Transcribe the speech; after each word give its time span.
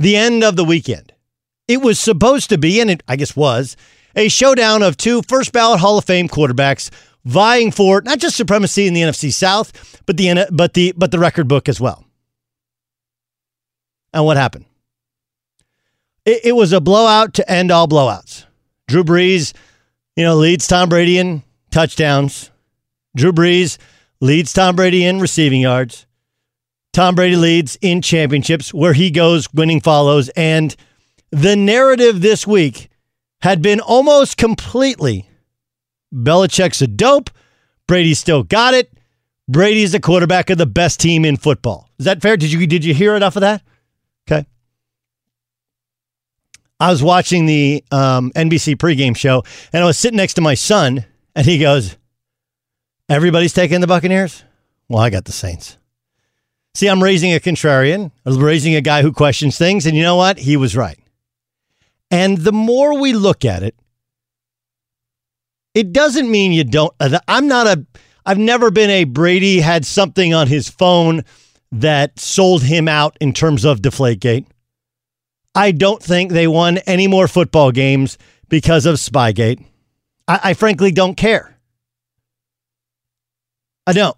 the 0.00 0.16
end 0.16 0.42
of 0.42 0.56
the 0.56 0.64
weekend. 0.64 1.12
It 1.68 1.82
was 1.82 2.00
supposed 2.00 2.48
to 2.48 2.58
be, 2.58 2.80
and 2.80 2.90
it 2.90 3.02
I 3.06 3.16
guess 3.16 3.36
was, 3.36 3.76
a 4.16 4.28
showdown 4.28 4.82
of 4.82 4.96
two 4.96 5.22
first 5.28 5.52
ballot 5.52 5.80
Hall 5.80 5.98
of 5.98 6.04
Fame 6.04 6.28
quarterbacks 6.28 6.90
vying 7.24 7.70
for 7.70 8.00
not 8.02 8.18
just 8.18 8.36
supremacy 8.36 8.86
in 8.86 8.94
the 8.94 9.02
NFC 9.02 9.32
South, 9.32 10.02
but 10.06 10.16
the 10.16 10.46
but 10.50 10.74
the 10.74 10.92
but 10.96 11.10
the 11.10 11.18
record 11.18 11.46
book 11.46 11.68
as 11.68 11.80
well. 11.80 12.04
And 14.12 14.24
what 14.24 14.36
happened? 14.36 14.64
It, 16.24 16.40
it 16.46 16.52
was 16.52 16.72
a 16.72 16.80
blowout 16.80 17.34
to 17.34 17.48
end 17.50 17.70
all 17.70 17.86
blowouts. 17.86 18.46
Drew 18.88 19.04
Brees, 19.04 19.52
you 20.16 20.24
know, 20.24 20.36
leads 20.36 20.66
Tom 20.66 20.88
Brady 20.88 21.18
in 21.18 21.42
touchdowns. 21.70 22.50
Drew 23.14 23.32
Brees 23.32 23.78
leads 24.20 24.52
Tom 24.52 24.76
Brady 24.76 25.04
in 25.04 25.20
receiving 25.20 25.60
yards. 25.60 26.06
Tom 26.92 27.14
Brady 27.14 27.36
leads 27.36 27.78
in 27.80 28.02
championships 28.02 28.74
where 28.74 28.92
he 28.92 29.10
goes, 29.10 29.52
winning 29.54 29.80
follows. 29.80 30.28
And 30.30 30.74
the 31.30 31.54
narrative 31.54 32.20
this 32.20 32.46
week 32.46 32.90
had 33.42 33.62
been 33.62 33.80
almost 33.80 34.36
completely 34.36 35.30
Belichick's 36.12 36.82
a 36.82 36.86
dope. 36.86 37.30
Brady 37.86 38.14
still 38.14 38.42
got 38.42 38.74
it. 38.74 38.92
Brady's 39.48 39.92
the 39.92 40.00
quarterback 40.00 40.50
of 40.50 40.58
the 40.58 40.66
best 40.66 41.00
team 41.00 41.24
in 41.24 41.36
football. 41.36 41.90
Is 41.98 42.04
that 42.04 42.22
fair? 42.22 42.36
Did 42.36 42.52
you 42.52 42.66
did 42.66 42.84
you 42.84 42.94
hear 42.94 43.16
enough 43.16 43.36
of 43.36 43.40
that? 43.40 43.62
Okay. 44.30 44.46
I 46.78 46.90
was 46.90 47.02
watching 47.02 47.46
the 47.46 47.84
um, 47.90 48.30
NBC 48.34 48.76
pregame 48.76 49.16
show, 49.16 49.42
and 49.72 49.82
I 49.82 49.86
was 49.86 49.98
sitting 49.98 50.16
next 50.16 50.34
to 50.34 50.40
my 50.40 50.54
son, 50.54 51.04
and 51.34 51.46
he 51.46 51.58
goes, 51.58 51.96
"Everybody's 53.08 53.52
taking 53.52 53.80
the 53.80 53.86
Buccaneers." 53.86 54.44
Well, 54.88 55.02
I 55.02 55.10
got 55.10 55.24
the 55.24 55.32
Saints. 55.32 55.76
See, 56.80 56.88
I'm 56.88 57.02
raising 57.02 57.34
a 57.34 57.38
contrarian. 57.38 58.10
I 58.24 58.30
was 58.30 58.38
raising 58.38 58.74
a 58.74 58.80
guy 58.80 59.02
who 59.02 59.12
questions 59.12 59.58
things, 59.58 59.84
and 59.84 59.94
you 59.94 60.02
know 60.02 60.16
what? 60.16 60.38
He 60.38 60.56
was 60.56 60.74
right. 60.74 60.98
And 62.10 62.38
the 62.38 62.54
more 62.54 62.98
we 62.98 63.12
look 63.12 63.44
at 63.44 63.62
it, 63.62 63.74
it 65.74 65.92
doesn't 65.92 66.30
mean 66.30 66.52
you 66.52 66.64
don't. 66.64 66.94
Uh, 66.98 67.18
I'm 67.28 67.48
not 67.48 67.66
a, 67.66 67.84
I've 68.24 68.38
never 68.38 68.70
been 68.70 68.88
a 68.88 69.04
Brady 69.04 69.60
had 69.60 69.84
something 69.84 70.32
on 70.32 70.46
his 70.46 70.70
phone 70.70 71.22
that 71.70 72.18
sold 72.18 72.62
him 72.62 72.88
out 72.88 73.14
in 73.20 73.34
terms 73.34 73.66
of 73.66 73.82
Deflategate. 73.82 74.46
I 75.54 75.72
don't 75.72 76.02
think 76.02 76.32
they 76.32 76.46
won 76.46 76.78
any 76.86 77.08
more 77.08 77.28
football 77.28 77.72
games 77.72 78.16
because 78.48 78.86
of 78.86 78.96
Spygate. 78.96 79.62
I, 80.26 80.40
I 80.44 80.54
frankly 80.54 80.92
don't 80.92 81.18
care. 81.18 81.58
I 83.86 83.92
don't. 83.92 84.16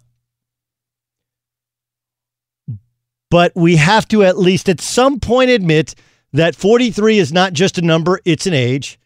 But 3.33 3.55
we 3.55 3.77
have 3.77 4.07
to 4.09 4.21
at 4.21 4.37
least 4.37 4.69
at 4.69 4.79
some 4.79 5.19
point 5.19 5.49
admit 5.49 5.95
that 6.33 6.55
43 6.55 7.17
is 7.17 7.33
not 7.33 7.53
just 7.53 7.79
a 7.79 7.81
number, 7.81 8.19
it's 8.25 8.45
an 8.45 8.53
age, 8.53 8.99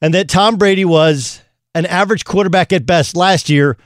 and 0.00 0.14
that 0.14 0.28
Tom 0.28 0.56
Brady 0.56 0.84
was 0.84 1.42
an 1.74 1.86
average 1.86 2.24
quarterback 2.24 2.72
at 2.72 2.86
best 2.86 3.16
last 3.16 3.50
year 3.50 3.76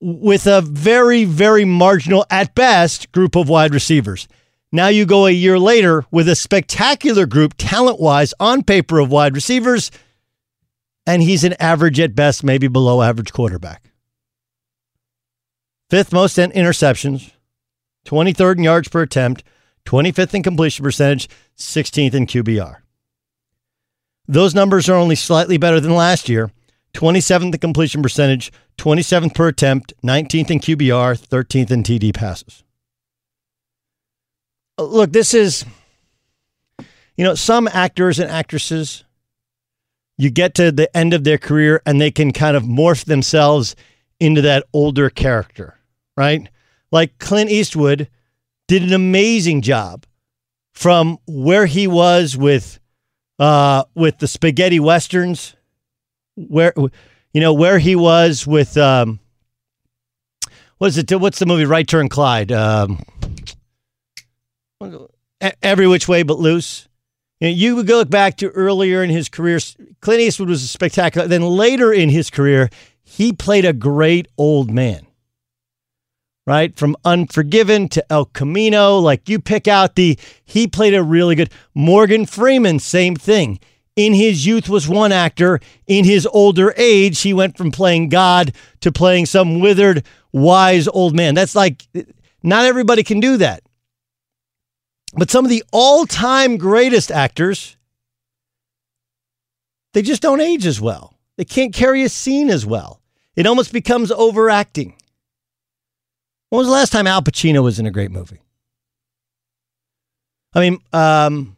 with 0.00 0.46
a 0.46 0.62
very, 0.62 1.26
very 1.26 1.66
marginal, 1.66 2.24
at 2.30 2.54
best, 2.54 3.12
group 3.12 3.36
of 3.36 3.50
wide 3.50 3.74
receivers. 3.74 4.28
Now 4.72 4.88
you 4.88 5.04
go 5.04 5.26
a 5.26 5.30
year 5.30 5.58
later 5.58 6.06
with 6.10 6.26
a 6.26 6.34
spectacular 6.34 7.26
group, 7.26 7.52
talent 7.58 8.00
wise, 8.00 8.32
on 8.40 8.62
paper 8.62 8.98
of 8.98 9.10
wide 9.10 9.34
receivers, 9.34 9.90
and 11.06 11.20
he's 11.20 11.44
an 11.44 11.52
average 11.60 12.00
at 12.00 12.14
best, 12.14 12.42
maybe 12.42 12.66
below 12.66 13.02
average 13.02 13.34
quarterback. 13.34 13.92
Fifth 15.90 16.14
most 16.14 16.38
in 16.38 16.50
interceptions, 16.52 17.30
23rd 18.06 18.58
in 18.58 18.64
yards 18.64 18.88
per 18.88 19.02
attempt, 19.02 19.44
25th 19.84 20.34
in 20.34 20.42
completion 20.42 20.82
percentage, 20.82 21.28
16th 21.58 22.14
in 22.14 22.26
QBR. 22.26 22.76
Those 24.28 24.54
numbers 24.54 24.88
are 24.88 24.96
only 24.96 25.14
slightly 25.14 25.56
better 25.56 25.80
than 25.80 25.94
last 25.94 26.28
year 26.28 26.50
27th 26.94 27.52
in 27.52 27.60
completion 27.60 28.02
percentage, 28.02 28.50
27th 28.78 29.34
per 29.34 29.48
attempt, 29.48 29.92
19th 30.02 30.50
in 30.50 30.60
QBR, 30.60 31.18
13th 31.18 31.70
in 31.70 31.82
TD 31.82 32.14
passes. 32.14 32.64
Uh, 34.78 34.84
look, 34.84 35.12
this 35.12 35.34
is, 35.34 35.66
you 37.16 37.24
know, 37.24 37.34
some 37.34 37.68
actors 37.68 38.18
and 38.18 38.30
actresses, 38.30 39.04
you 40.16 40.30
get 40.30 40.54
to 40.54 40.72
the 40.72 40.94
end 40.96 41.12
of 41.12 41.24
their 41.24 41.36
career 41.36 41.82
and 41.84 42.00
they 42.00 42.10
can 42.10 42.32
kind 42.32 42.56
of 42.56 42.62
morph 42.62 43.04
themselves 43.04 43.76
into 44.18 44.40
that 44.40 44.64
older 44.72 45.10
character, 45.10 45.78
right? 46.16 46.48
Like 46.96 47.18
Clint 47.18 47.50
Eastwood 47.50 48.08
did 48.68 48.82
an 48.82 48.94
amazing 48.94 49.60
job 49.60 50.06
from 50.72 51.18
where 51.26 51.66
he 51.66 51.86
was 51.86 52.38
with 52.38 52.80
uh, 53.38 53.84
with 53.94 54.16
the 54.16 54.26
spaghetti 54.26 54.80
westerns, 54.80 55.54
where 56.36 56.72
you 57.34 57.42
know 57.42 57.52
where 57.52 57.78
he 57.78 57.96
was 57.96 58.46
with 58.46 58.78
um, 58.78 59.20
what 60.78 60.86
is 60.86 60.96
it? 60.96 61.12
What's 61.12 61.38
the 61.38 61.44
movie? 61.44 61.66
Right 61.66 61.86
Turn 61.86 62.08
Clyde. 62.08 62.50
Um, 62.50 63.04
every 65.62 65.86
which 65.86 66.08
way 66.08 66.22
but 66.22 66.38
loose. 66.38 66.88
You, 67.40 67.48
know, 67.48 67.54
you 67.54 67.76
would 67.76 67.86
go 67.86 68.02
back 68.06 68.38
to 68.38 68.48
earlier 68.48 69.02
in 69.02 69.10
his 69.10 69.28
career. 69.28 69.58
Clint 70.00 70.22
Eastwood 70.22 70.48
was 70.48 70.70
spectacular. 70.70 71.28
Then 71.28 71.42
later 71.42 71.92
in 71.92 72.08
his 72.08 72.30
career, 72.30 72.70
he 73.02 73.34
played 73.34 73.66
a 73.66 73.74
great 73.74 74.28
old 74.38 74.70
man 74.70 75.05
right? 76.46 76.76
From 76.76 76.96
Unforgiven 77.04 77.88
to 77.90 78.12
El 78.12 78.26
Camino. 78.26 78.98
Like 78.98 79.28
you 79.28 79.40
pick 79.40 79.66
out 79.66 79.96
the, 79.96 80.18
he 80.44 80.66
played 80.66 80.94
a 80.94 81.02
really 81.02 81.34
good. 81.34 81.50
Morgan 81.74 82.24
Freeman, 82.24 82.78
same 82.78 83.16
thing. 83.16 83.58
In 83.96 84.12
his 84.12 84.46
youth 84.46 84.68
was 84.68 84.88
one 84.88 85.10
actor. 85.10 85.58
In 85.86 86.04
his 86.04 86.26
older 86.26 86.74
age, 86.76 87.20
he 87.22 87.32
went 87.32 87.56
from 87.56 87.70
playing 87.70 88.10
God 88.10 88.52
to 88.80 88.92
playing 88.92 89.26
some 89.26 89.60
withered, 89.60 90.04
wise 90.32 90.86
old 90.86 91.16
man. 91.16 91.34
That's 91.34 91.56
like, 91.56 91.86
not 92.42 92.66
everybody 92.66 93.02
can 93.02 93.20
do 93.20 93.38
that. 93.38 93.62
But 95.14 95.30
some 95.30 95.46
of 95.46 95.50
the 95.50 95.64
all 95.72 96.04
time 96.04 96.58
greatest 96.58 97.10
actors, 97.10 97.76
they 99.94 100.02
just 100.02 100.20
don't 100.20 100.42
age 100.42 100.66
as 100.66 100.78
well. 100.78 101.14
They 101.38 101.44
can't 101.46 101.72
carry 101.72 102.02
a 102.02 102.10
scene 102.10 102.50
as 102.50 102.66
well. 102.66 103.00
It 103.34 103.46
almost 103.46 103.72
becomes 103.72 104.12
overacting. 104.12 104.94
When 106.50 106.58
was 106.58 106.66
the 106.68 106.72
last 106.72 106.92
time 106.92 107.06
Al 107.06 107.22
Pacino 107.22 107.62
was 107.62 107.78
in 107.78 107.86
a 107.86 107.90
great 107.90 108.10
movie? 108.10 108.40
I 110.54 110.60
mean, 110.60 110.78
um, 110.92 111.56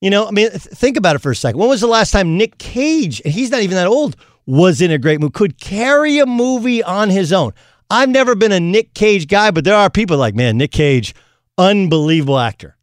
you 0.00 0.10
know, 0.10 0.26
I 0.26 0.32
mean, 0.32 0.50
th- 0.50 0.62
think 0.62 0.96
about 0.96 1.16
it 1.16 1.20
for 1.20 1.30
a 1.30 1.36
second. 1.36 1.58
When 1.58 1.68
was 1.68 1.80
the 1.80 1.86
last 1.86 2.10
time 2.10 2.36
Nick 2.36 2.58
Cage, 2.58 3.22
and 3.24 3.32
he's 3.32 3.50
not 3.50 3.62
even 3.62 3.76
that 3.76 3.86
old, 3.86 4.16
was 4.44 4.82
in 4.82 4.90
a 4.90 4.98
great 4.98 5.20
movie, 5.20 5.32
could 5.32 5.58
carry 5.58 6.18
a 6.18 6.26
movie 6.26 6.82
on 6.82 7.08
his 7.08 7.32
own? 7.32 7.52
I've 7.88 8.10
never 8.10 8.34
been 8.34 8.52
a 8.52 8.60
Nick 8.60 8.92
Cage 8.92 9.28
guy, 9.28 9.50
but 9.50 9.64
there 9.64 9.76
are 9.76 9.88
people 9.88 10.18
like, 10.18 10.34
man, 10.34 10.58
Nick 10.58 10.72
Cage, 10.72 11.14
unbelievable 11.56 12.38
actor. 12.38 12.76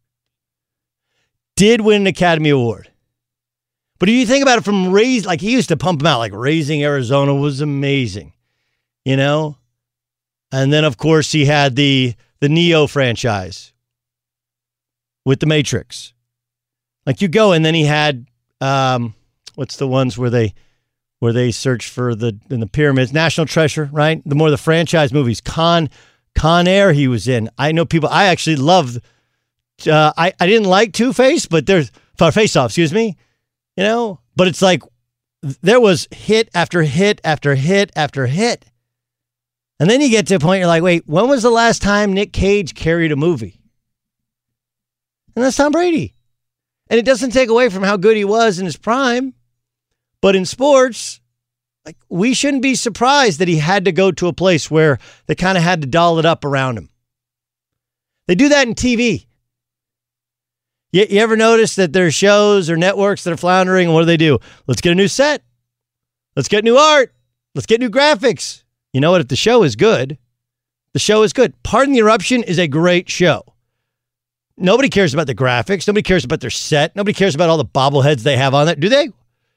Did 1.54 1.82
win 1.82 2.02
an 2.02 2.06
Academy 2.06 2.50
Award. 2.50 2.90
But 4.00 4.08
if 4.08 4.16
you 4.16 4.26
think 4.26 4.42
about 4.42 4.58
it 4.58 4.64
from 4.64 4.90
raise, 4.90 5.24
like 5.24 5.40
he 5.40 5.52
used 5.52 5.68
to 5.68 5.76
pump 5.76 6.00
him 6.00 6.08
out, 6.08 6.18
like 6.18 6.32
Raising 6.34 6.82
Arizona 6.82 7.34
was 7.34 7.60
amazing. 7.60 8.32
You 9.04 9.16
know, 9.16 9.58
and 10.52 10.72
then, 10.72 10.84
of 10.84 10.98
course, 10.98 11.32
he 11.32 11.46
had 11.46 11.74
the 11.74 12.14
the 12.40 12.48
Neo 12.48 12.86
franchise 12.86 13.72
with 15.24 15.40
the 15.40 15.46
Matrix. 15.46 16.12
Like 17.06 17.20
you 17.22 17.28
go, 17.28 17.52
and 17.52 17.64
then 17.64 17.74
he 17.74 17.84
had 17.84 18.26
um, 18.60 19.14
what's 19.54 19.76
the 19.76 19.88
ones 19.88 20.16
where 20.16 20.30
they 20.30 20.54
where 21.18 21.32
they 21.32 21.50
search 21.50 21.88
for 21.88 22.14
the 22.14 22.38
in 22.50 22.60
the 22.60 22.66
pyramids, 22.66 23.12
National 23.12 23.46
Treasure, 23.46 23.88
right? 23.92 24.22
The 24.26 24.34
more 24.34 24.50
the 24.50 24.58
franchise 24.58 25.12
movies, 25.12 25.40
Con 25.40 25.88
Con 26.34 26.68
Air, 26.68 26.92
he 26.92 27.08
was 27.08 27.28
in. 27.28 27.50
I 27.58 27.72
know 27.72 27.84
people. 27.84 28.08
I 28.08 28.24
actually 28.24 28.56
love. 28.56 28.98
Uh, 29.86 30.12
I 30.16 30.32
I 30.38 30.46
didn't 30.46 30.68
like 30.68 30.92
Two 30.92 31.12
Face, 31.12 31.46
but 31.46 31.66
there's 31.66 31.90
Face 32.16 32.56
Off. 32.56 32.70
Excuse 32.70 32.92
me. 32.92 33.16
You 33.76 33.84
know, 33.84 34.20
but 34.36 34.48
it's 34.48 34.62
like 34.62 34.82
there 35.40 35.80
was 35.80 36.08
hit 36.10 36.48
after 36.54 36.82
hit 36.82 37.20
after 37.24 37.54
hit 37.54 37.90
after 37.96 38.26
hit. 38.26 38.64
And 39.80 39.90
then 39.90 40.00
you 40.00 40.10
get 40.10 40.26
to 40.28 40.36
a 40.36 40.38
point 40.38 40.60
you're 40.60 40.68
like, 40.68 40.82
wait, 40.82 41.04
when 41.06 41.28
was 41.28 41.42
the 41.42 41.50
last 41.50 41.82
time 41.82 42.12
Nick 42.12 42.32
Cage 42.32 42.74
carried 42.74 43.12
a 43.12 43.16
movie? 43.16 43.60
And 45.34 45.44
that's 45.44 45.56
Tom 45.56 45.72
Brady. 45.72 46.14
And 46.88 46.98
it 46.98 47.04
doesn't 47.04 47.30
take 47.30 47.48
away 47.48 47.68
from 47.68 47.82
how 47.82 47.96
good 47.96 48.16
he 48.16 48.24
was 48.24 48.58
in 48.58 48.64
his 48.64 48.76
prime. 48.76 49.34
But 50.20 50.36
in 50.36 50.44
sports, 50.44 51.20
like 51.84 51.96
we 52.08 52.34
shouldn't 52.34 52.62
be 52.62 52.74
surprised 52.74 53.40
that 53.40 53.48
he 53.48 53.58
had 53.58 53.86
to 53.86 53.92
go 53.92 54.12
to 54.12 54.28
a 54.28 54.32
place 54.32 54.70
where 54.70 54.98
they 55.26 55.34
kind 55.34 55.58
of 55.58 55.64
had 55.64 55.80
to 55.82 55.88
doll 55.88 56.18
it 56.18 56.26
up 56.26 56.44
around 56.44 56.78
him. 56.78 56.90
They 58.28 58.34
do 58.34 58.48
that 58.50 58.68
in 58.68 58.74
TV. 58.74 59.26
You, 60.92 61.06
you 61.08 61.20
ever 61.20 61.36
notice 61.36 61.74
that 61.76 61.92
there's 61.92 62.14
shows 62.14 62.70
or 62.70 62.76
networks 62.76 63.24
that 63.24 63.32
are 63.32 63.38
floundering? 63.38 63.86
And 63.88 63.94
what 63.94 64.02
do 64.02 64.06
they 64.06 64.16
do? 64.16 64.38
Let's 64.66 64.80
get 64.80 64.92
a 64.92 64.94
new 64.94 65.08
set. 65.08 65.42
Let's 66.36 66.48
get 66.48 66.64
new 66.64 66.76
art. 66.76 67.12
Let's 67.54 67.66
get 67.66 67.80
new 67.80 67.90
graphics. 67.90 68.61
You 68.92 69.00
know 69.00 69.10
what? 69.10 69.20
If 69.20 69.28
the 69.28 69.36
show 69.36 69.62
is 69.62 69.76
good, 69.76 70.18
the 70.92 70.98
show 70.98 71.22
is 71.22 71.32
good. 71.32 71.54
Pardon 71.62 71.92
the 71.92 72.00
Interruption 72.00 72.42
is 72.42 72.58
a 72.58 72.68
great 72.68 73.08
show. 73.08 73.42
Nobody 74.56 74.88
cares 74.88 75.14
about 75.14 75.26
the 75.26 75.34
graphics. 75.34 75.88
Nobody 75.88 76.02
cares 76.02 76.24
about 76.24 76.40
their 76.40 76.50
set. 76.50 76.94
Nobody 76.94 77.14
cares 77.14 77.34
about 77.34 77.48
all 77.48 77.56
the 77.56 77.64
bobbleheads 77.64 78.22
they 78.22 78.36
have 78.36 78.54
on 78.54 78.68
it, 78.68 78.80
do 78.80 78.88
they? 78.88 79.08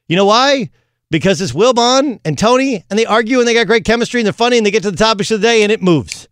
You 0.07 0.15
know 0.15 0.25
why? 0.25 0.69
Because 1.11 1.41
it's 1.41 1.51
Wilbon 1.51 2.19
and 2.23 2.37
Tony, 2.37 2.83
and 2.89 2.97
they 2.97 3.05
argue 3.05 3.39
and 3.39 3.47
they 3.47 3.53
got 3.53 3.67
great 3.67 3.85
chemistry 3.85 4.21
and 4.21 4.25
they're 4.25 4.33
funny 4.33 4.57
and 4.57 4.65
they 4.65 4.71
get 4.71 4.83
to 4.83 4.91
the 4.91 4.97
topics 4.97 5.31
of 5.31 5.41
the 5.41 5.47
day 5.47 5.63
and 5.63 5.71
it 5.71 5.81
moves. 5.81 6.27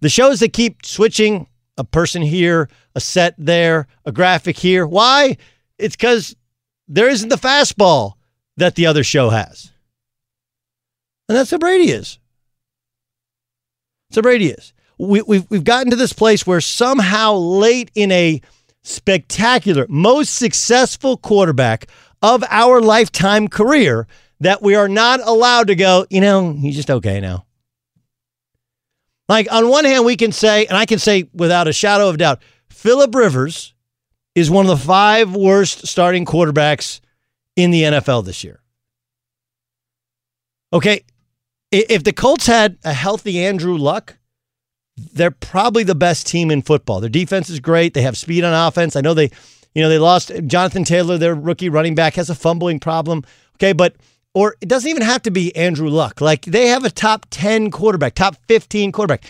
The 0.00 0.08
shows 0.08 0.40
that 0.40 0.52
keep 0.52 0.84
switching 0.84 1.46
a 1.78 1.84
person 1.84 2.22
here, 2.22 2.68
a 2.94 3.00
set 3.00 3.34
there, 3.38 3.86
a 4.04 4.12
graphic 4.12 4.58
here. 4.58 4.86
Why? 4.86 5.36
It's 5.78 5.96
because 5.96 6.36
there 6.88 7.08
isn't 7.08 7.28
the 7.28 7.36
fastball 7.36 8.14
that 8.56 8.74
the 8.74 8.86
other 8.86 9.04
show 9.04 9.30
has. 9.30 9.71
And 11.32 11.38
that's 11.38 11.50
what 11.50 11.62
Brady 11.62 11.90
is. 11.90 12.18
So 14.10 14.20
Brady 14.20 14.50
is. 14.50 14.74
We, 14.98 15.22
we've, 15.22 15.46
we've 15.48 15.64
gotten 15.64 15.88
to 15.88 15.96
this 15.96 16.12
place 16.12 16.46
where 16.46 16.60
somehow 16.60 17.32
late 17.36 17.90
in 17.94 18.12
a 18.12 18.42
spectacular, 18.82 19.86
most 19.88 20.34
successful 20.34 21.16
quarterback 21.16 21.86
of 22.20 22.44
our 22.50 22.82
lifetime 22.82 23.48
career 23.48 24.06
that 24.40 24.60
we 24.60 24.74
are 24.74 24.90
not 24.90 25.20
allowed 25.26 25.68
to 25.68 25.74
go, 25.74 26.04
you 26.10 26.20
know, 26.20 26.52
he's 26.52 26.76
just 26.76 26.90
okay 26.90 27.18
now. 27.18 27.46
Like, 29.26 29.50
on 29.50 29.70
one 29.70 29.86
hand, 29.86 30.04
we 30.04 30.16
can 30.16 30.32
say, 30.32 30.66
and 30.66 30.76
I 30.76 30.84
can 30.84 30.98
say 30.98 31.30
without 31.32 31.66
a 31.66 31.72
shadow 31.72 32.10
of 32.10 32.18
doubt, 32.18 32.42
Philip 32.68 33.14
Rivers 33.14 33.72
is 34.34 34.50
one 34.50 34.66
of 34.66 34.78
the 34.78 34.84
five 34.84 35.34
worst 35.34 35.86
starting 35.86 36.26
quarterbacks 36.26 37.00
in 37.56 37.70
the 37.70 37.84
NFL 37.84 38.26
this 38.26 38.44
year. 38.44 38.62
Okay, 40.74 41.02
if 41.72 42.04
the 42.04 42.12
Colts 42.12 42.46
had 42.46 42.78
a 42.84 42.92
healthy 42.92 43.42
Andrew 43.44 43.76
Luck, 43.76 44.16
they're 44.96 45.30
probably 45.30 45.82
the 45.82 45.94
best 45.94 46.26
team 46.26 46.50
in 46.50 46.62
football. 46.62 47.00
Their 47.00 47.08
defense 47.08 47.48
is 47.48 47.60
great. 47.60 47.94
They 47.94 48.02
have 48.02 48.16
speed 48.16 48.44
on 48.44 48.54
offense. 48.54 48.94
I 48.94 49.00
know 49.00 49.14
they, 49.14 49.30
you 49.74 49.82
know, 49.82 49.88
they 49.88 49.98
lost 49.98 50.30
Jonathan 50.46 50.84
Taylor, 50.84 51.16
their 51.16 51.34
rookie 51.34 51.70
running 51.70 51.94
back, 51.94 52.14
has 52.14 52.28
a 52.30 52.34
fumbling 52.34 52.78
problem. 52.78 53.24
Okay, 53.56 53.72
but 53.72 53.96
or 54.34 54.56
it 54.60 54.68
doesn't 54.68 54.88
even 54.88 55.02
have 55.02 55.22
to 55.22 55.30
be 55.30 55.54
Andrew 55.56 55.88
Luck. 55.88 56.20
Like 56.20 56.44
they 56.44 56.68
have 56.68 56.84
a 56.84 56.90
top 56.90 57.26
10 57.30 57.70
quarterback, 57.70 58.14
top 58.14 58.36
15 58.48 58.92
quarterback. 58.92 59.24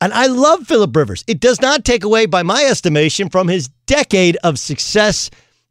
And 0.00 0.12
I 0.12 0.26
love 0.26 0.66
Philip 0.66 0.94
Rivers. 0.94 1.24
It 1.26 1.40
does 1.40 1.60
not 1.60 1.84
take 1.84 2.04
away, 2.04 2.26
by 2.26 2.44
my 2.44 2.64
estimation, 2.64 3.28
from 3.28 3.48
his 3.48 3.68
decade 3.86 4.36
of 4.44 4.58
success 4.58 5.28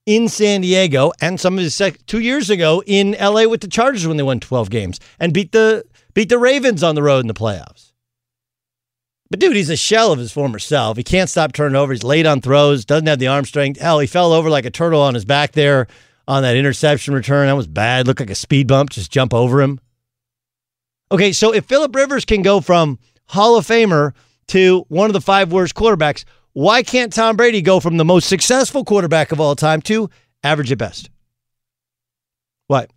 in 0.08 0.28
San 0.28 0.62
Diego 0.62 1.12
and 1.22 1.40
some 1.40 1.56
of 1.56 1.64
his 1.64 1.76
sec- 1.76 2.04
two 2.08 2.20
years 2.20 2.50
ago 2.50 2.82
in 2.88 3.12
LA 3.20 3.46
with 3.46 3.62
the 3.62 3.68
Chargers 3.68 4.08
when 4.08 4.18
they 4.18 4.24
won 4.24 4.40
12 4.40 4.72
games 4.72 5.00
and 5.20 5.34
beat 5.34 5.52
the 5.52 5.84
beat 6.16 6.30
the 6.30 6.40
Ravens 6.40 6.82
on 6.82 6.96
the 6.96 7.04
road 7.04 7.20
in 7.20 7.28
the 7.28 7.34
playoffs. 7.36 7.92
But 9.30 9.42
dude, 9.42 9.58
he's 9.58 9.70
a 9.70 9.76
shell 9.76 10.14
of 10.14 10.20
his 10.20 10.32
former 10.32 10.58
self. 10.58 10.96
He 10.96 11.04
can't 11.04 11.30
stop 11.30 11.52
turning 11.52 11.76
over. 11.76 11.92
He's 11.92 12.04
late 12.04 12.26
on 12.26 12.40
throws, 12.40 12.86
doesn't 12.86 13.06
have 13.06 13.20
the 13.20 13.28
arm 13.28 13.44
strength. 13.44 13.80
Hell, 13.80 14.00
he 14.00 14.08
fell 14.08 14.32
over 14.32 14.50
like 14.50 14.66
a 14.66 14.72
turtle 14.72 15.02
on 15.02 15.14
his 15.14 15.26
back 15.26 15.52
there 15.52 15.88
on 16.26 16.44
that 16.44 16.56
interception 16.56 17.14
return. 17.14 17.48
That 17.48 17.58
was 17.58 17.68
bad. 17.68 18.08
Looked 18.08 18.22
like 18.22 18.30
a 18.30 18.36
speed 18.36 18.68
bump, 18.68 18.92
just 18.92 19.12
jump 19.12 19.34
over 19.34 19.62
him. 19.62 19.82
Okay, 21.12 21.34
so 21.34 21.54
if 21.54 21.66
Philip 21.66 21.94
Rivers 21.94 22.24
can 22.24 22.42
go 22.42 22.62
from 22.62 22.98
Hall 23.26 23.58
of 23.58 23.68
Famer 23.68 24.14
to 24.48 24.86
one 24.88 25.10
of 25.10 25.14
the 25.14 25.22
five 25.22 25.52
worst 25.52 25.76
quarterbacks. 25.76 26.24
Why 26.58 26.82
can't 26.82 27.14
Tom 27.14 27.38
Brady 27.38 27.62
go 27.62 27.80
from 27.80 27.98
the 27.98 28.04
most 28.04 28.28
successful 28.28 28.84
quarterback 28.84 29.32
of 29.32 29.40
all 29.40 29.56
time 29.56 29.80
to 29.84 30.10
average 30.44 30.72
at 30.72 30.80
best? 30.80 31.12
What? 32.66 32.90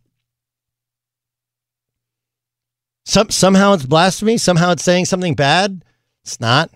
Some, 3.05 3.29
somehow 3.29 3.75
it's 3.75 3.85
blasphemy. 3.85 4.39
Somehow 4.39 4.71
it's 4.71 4.83
saying 4.83 5.05
something 5.05 5.35
bad. 5.35 5.85
It's 6.25 6.41
not. 6.41 6.71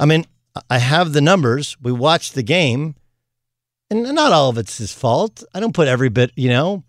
I 0.00 0.06
mean, 0.06 0.26
I 0.68 0.78
have 0.78 1.12
the 1.12 1.20
numbers. 1.20 1.76
We 1.80 1.92
watched 1.92 2.34
the 2.34 2.42
game, 2.42 2.96
and 3.88 4.02
not 4.12 4.32
all 4.32 4.50
of 4.50 4.58
it's 4.58 4.78
his 4.78 4.92
fault. 4.92 5.44
I 5.54 5.60
don't 5.60 5.72
put 5.72 5.86
every 5.86 6.08
bit, 6.08 6.32
you 6.34 6.48
know. 6.48 6.82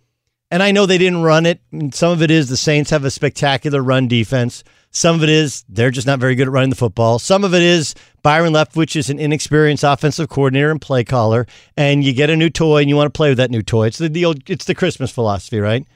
And 0.49 0.63
I 0.63 0.71
know 0.71 0.87
they 0.87 0.97
didn't 0.97 1.21
run 1.21 1.45
it. 1.45 1.61
And 1.71 1.93
some 1.93 2.11
of 2.11 2.23
it 2.23 2.31
is 2.31 2.49
the 2.49 2.57
Saints 2.57 2.89
have 2.89 3.05
a 3.05 3.11
spectacular 3.11 3.83
run 3.83 4.07
defense. 4.07 4.63
Some 4.89 5.17
of 5.17 5.23
it 5.23 5.29
is 5.29 5.63
they're 5.69 5.91
just 5.91 6.07
not 6.07 6.19
very 6.19 6.33
good 6.33 6.47
at 6.47 6.53
running 6.53 6.69
the 6.71 6.75
football. 6.75 7.19
Some 7.19 7.43
of 7.43 7.53
it 7.53 7.61
is 7.61 7.93
Byron 8.27 8.51
Leftwich 8.51 8.97
is 8.97 9.09
an 9.09 9.19
inexperienced 9.19 9.85
offensive 9.85 10.27
coordinator 10.27 10.69
and 10.69 10.81
play 10.81 11.05
caller, 11.05 11.47
and 11.77 12.03
you 12.03 12.11
get 12.11 12.29
a 12.29 12.35
new 12.35 12.49
toy 12.49 12.81
and 12.81 12.89
you 12.89 12.97
want 12.97 13.05
to 13.05 13.17
play 13.17 13.29
with 13.29 13.37
that 13.37 13.51
new 13.51 13.61
toy. 13.61 13.87
It's 13.87 13.99
the, 13.99 14.09
the 14.09 14.25
old, 14.25 14.49
it's 14.49 14.65
the 14.65 14.75
Christmas 14.75 15.11
philosophy, 15.11 15.61
right? 15.61 15.87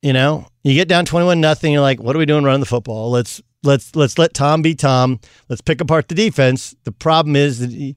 You 0.00 0.14
know, 0.14 0.46
you 0.64 0.72
get 0.72 0.88
down 0.88 1.04
twenty-one 1.04 1.42
nothing. 1.42 1.74
You're 1.74 1.82
like, 1.82 2.02
what 2.02 2.16
are 2.16 2.18
we 2.18 2.24
doing 2.24 2.44
running 2.44 2.60
the 2.60 2.66
football? 2.66 3.10
Let's 3.10 3.42
let's 3.62 3.94
let's 3.94 4.16
let 4.16 4.32
Tom 4.32 4.62
be 4.62 4.74
Tom. 4.74 5.20
Let's 5.50 5.60
pick 5.60 5.82
apart 5.82 6.08
the 6.08 6.14
defense. 6.14 6.74
The 6.84 6.92
problem 6.92 7.36
is 7.36 7.58
that 7.58 7.70
he, 7.70 7.94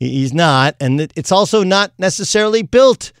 he's 0.00 0.34
not, 0.34 0.74
and 0.80 1.00
it's 1.00 1.30
also 1.30 1.62
not 1.62 1.92
necessarily 2.00 2.62
built. 2.62 3.12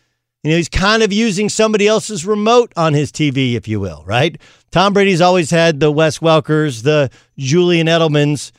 You 0.46 0.52
know, 0.52 0.58
he's 0.58 0.68
kind 0.68 1.02
of 1.02 1.12
using 1.12 1.48
somebody 1.48 1.88
else's 1.88 2.24
remote 2.24 2.72
on 2.76 2.94
his 2.94 3.10
TV, 3.10 3.54
if 3.54 3.66
you 3.66 3.80
will, 3.80 4.04
right? 4.06 4.40
Tom 4.70 4.92
Brady's 4.92 5.20
always 5.20 5.50
had 5.50 5.80
the 5.80 5.90
Wes 5.90 6.20
Welkers, 6.20 6.84
the 6.84 7.10
Julian 7.36 7.88
Edelmans, 7.88 8.52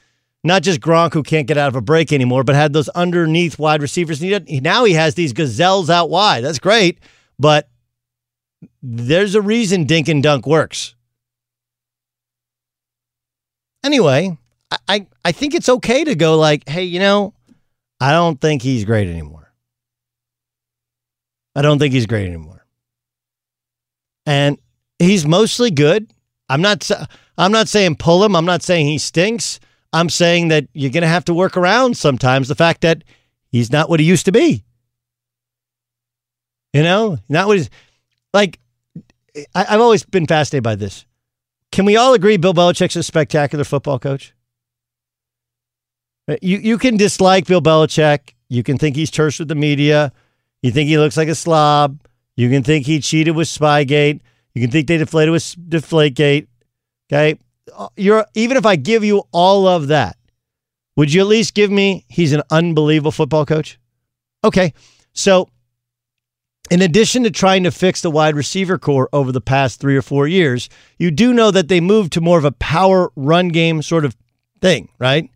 not 0.44 0.63
just 0.63 0.82
Gronk 0.82 1.13
who 1.13 1.24
can't 1.24 1.48
get 1.48 1.58
out 1.58 1.70
of 1.70 1.77
a 1.77 1.82
break 1.82 2.12
anymore, 2.12 2.44
but 2.44 2.56
had 2.56 2.74
those 2.74 2.89
underneath 2.89 3.58
wide 3.58 3.82
receivers. 3.82 4.22
Now 4.22 4.84
he 4.84 4.96
has 4.96 5.15
these 5.15 5.32
gazelles 5.32 5.89
out 5.89 6.10
wide. 6.10 6.44
That's 6.44 6.60
great, 6.60 7.00
but 7.39 7.70
there's 8.84 9.34
a 9.34 9.41
reason 9.41 9.86
Dink 9.86 10.10
and 10.10 10.22
Dunk 10.22 10.46
works. 10.46 10.94
Anyway, 13.86 14.38
I, 14.89 15.08
I 15.24 15.32
think 15.32 15.56
it's 15.56 15.70
okay 15.70 16.03
to 16.03 16.15
go 16.15 16.38
like, 16.38 16.67
hey, 16.67 16.84
you 16.84 17.00
know, 17.00 17.34
I 18.01 18.12
don't 18.12 18.41
think 18.41 18.62
he's 18.62 18.84
great 18.84 19.08
anymore. 19.08 19.47
I 21.58 21.64
don't 21.64 21.80
think 21.80 21.92
he's 21.92 22.06
great 22.06 22.28
anymore. 22.28 22.64
And 24.28 24.60
he's 25.00 25.26
mostly 25.26 25.72
good. 25.72 26.14
I'm 26.50 26.62
not 26.62 26.90
I'm 27.36 27.52
not 27.52 27.68
saying 27.68 27.96
pull 27.96 28.24
him. 28.24 28.36
I'm 28.36 28.46
not 28.46 28.62
saying 28.62 28.86
he 28.86 29.00
stinks. 29.00 29.60
I'm 29.92 30.08
saying 30.10 30.50
that 30.50 30.68
you're 30.74 30.92
going 30.92 31.02
to 31.02 31.08
have 31.08 31.26
to 31.26 31.34
work 31.34 31.58
around 31.58 31.98
sometimes 31.98 32.48
the 32.48 32.54
fact 32.54 32.82
that 32.82 33.04
he's 33.50 33.72
not 33.72 33.90
what 33.90 34.00
he 34.00 34.06
used 34.06 34.26
to 34.26 34.32
be. 34.32 34.64
You 36.74 36.84
know, 36.84 37.18
not 37.28 37.48
what 37.48 37.58
he's 37.58 37.72
like 38.36 38.60
I, 39.56 39.64
have 39.64 39.82
always 39.82 40.04
been 40.04 40.28
fascinated 40.28 40.64
by 40.64 40.76
this. 40.76 41.08
Can 41.72 41.86
we 41.86 41.98
all 41.98 42.14
agree 42.14 42.38
Bill 42.38 42.54
Belichick's 42.54 42.96
a 42.96 43.02
spectacular 43.02 43.64
football 43.64 43.98
coach? 43.98 44.36
You 46.40 46.58
you 46.58 46.78
can 46.78 46.98
dislike 46.98 47.48
Bill 47.48 47.64
Belichick. 47.64 48.36
You 48.48 48.62
can 48.62 48.78
think 48.78 48.96
he's 48.96 49.10
terse 49.10 49.40
with 49.40 49.48
the 49.48 49.56
media. 49.56 50.14
You 50.62 50.72
think 50.72 50.90
he 50.90 50.98
looks 50.98 51.18
like 51.18 51.28
a 51.28 51.36
slob. 51.36 52.00
You 52.36 52.50
can 52.50 52.64
think 52.64 52.86
he 52.86 53.00
cheated 53.00 53.36
with 53.36 53.48
Spygate. 53.48 54.22
You 54.54 54.62
can 54.62 54.72
think 54.72 54.88
they 54.88 54.98
deflated 54.98 55.32
with 55.32 55.44
Deflategate. 55.44 56.48
Okay, 57.10 57.40
uh, 57.76 57.90
you're 57.96 58.26
even 58.34 58.58
if 58.58 58.66
I 58.66 58.76
give 58.76 59.04
you 59.04 59.24
all 59.32 59.68
of 59.68 59.88
that, 59.88 60.18
would 60.96 61.14
you 61.14 61.22
at 61.22 61.28
least 61.28 61.54
give 61.54 61.72
me 61.72 62.06
he's 62.10 62.34
an 62.34 62.44
unbelievable 62.50 63.12
football 63.12 63.46
coach? 63.46 63.80
Okay, 64.44 64.74
so 65.14 65.50
in 66.70 66.82
addition 66.82 67.24
to 67.24 67.32
trying 67.32 67.64
to 67.64 67.72
fix 67.72 68.02
the 68.02 68.12
wide 68.12 68.36
receiver 68.36 68.78
core 68.78 69.10
over 69.14 69.32
the 69.32 69.42
past 69.42 69.80
three 69.80 69.96
or 69.96 70.02
four 70.02 70.28
years, 70.28 70.70
you 70.98 71.12
do 71.12 71.34
know 71.34 71.52
that 71.52 71.70
they 71.70 71.80
moved 71.80 72.14
to 72.14 72.22
more 72.22 72.38
of 72.38 72.46
a 72.46 72.52
power 72.52 73.12
run 73.16 73.50
game 73.50 73.82
sort 73.82 74.06
of 74.06 74.16
thing, 74.62 74.90
right? 75.00 75.30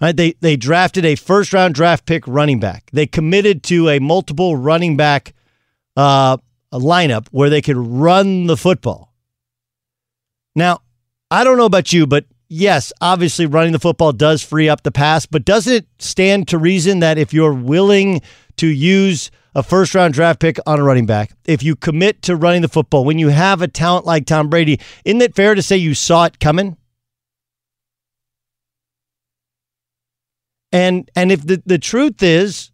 Right? 0.00 0.16
They 0.16 0.34
they 0.40 0.56
drafted 0.56 1.04
a 1.04 1.14
first 1.14 1.52
round 1.52 1.74
draft 1.74 2.04
pick 2.04 2.26
running 2.26 2.60
back. 2.60 2.90
They 2.92 3.06
committed 3.06 3.62
to 3.64 3.88
a 3.88 3.98
multiple 3.98 4.54
running 4.56 4.96
back 4.96 5.32
uh, 5.96 6.36
lineup 6.72 7.28
where 7.30 7.48
they 7.48 7.62
could 7.62 7.76
run 7.76 8.46
the 8.46 8.56
football. 8.56 9.14
Now, 10.54 10.80
I 11.30 11.44
don't 11.44 11.56
know 11.56 11.66
about 11.66 11.92
you, 11.92 12.06
but 12.06 12.26
yes, 12.48 12.92
obviously 13.00 13.46
running 13.46 13.72
the 13.72 13.78
football 13.78 14.12
does 14.12 14.42
free 14.42 14.68
up 14.68 14.82
the 14.82 14.90
pass, 14.90 15.26
but 15.26 15.44
doesn't 15.44 15.72
it 15.72 15.86
stand 15.98 16.48
to 16.48 16.58
reason 16.58 17.00
that 17.00 17.18
if 17.18 17.32
you're 17.32 17.54
willing 17.54 18.20
to 18.56 18.66
use 18.66 19.30
a 19.54 19.62
first 19.62 19.94
round 19.94 20.14
draft 20.14 20.40
pick 20.40 20.58
on 20.66 20.78
a 20.78 20.84
running 20.84 21.06
back, 21.06 21.32
if 21.46 21.62
you 21.62 21.74
commit 21.74 22.22
to 22.22 22.36
running 22.36 22.62
the 22.62 22.68
football, 22.68 23.04
when 23.04 23.18
you 23.18 23.28
have 23.28 23.62
a 23.62 23.68
talent 23.68 24.06
like 24.06 24.26
Tom 24.26 24.48
Brady, 24.48 24.78
isn't 25.04 25.22
it 25.22 25.34
fair 25.34 25.54
to 25.54 25.62
say 25.62 25.76
you 25.76 25.94
saw 25.94 26.24
it 26.24 26.38
coming? 26.38 26.76
And 30.76 31.10
and 31.16 31.32
if 31.32 31.46
the, 31.46 31.62
the 31.64 31.78
truth 31.78 32.22
is, 32.22 32.70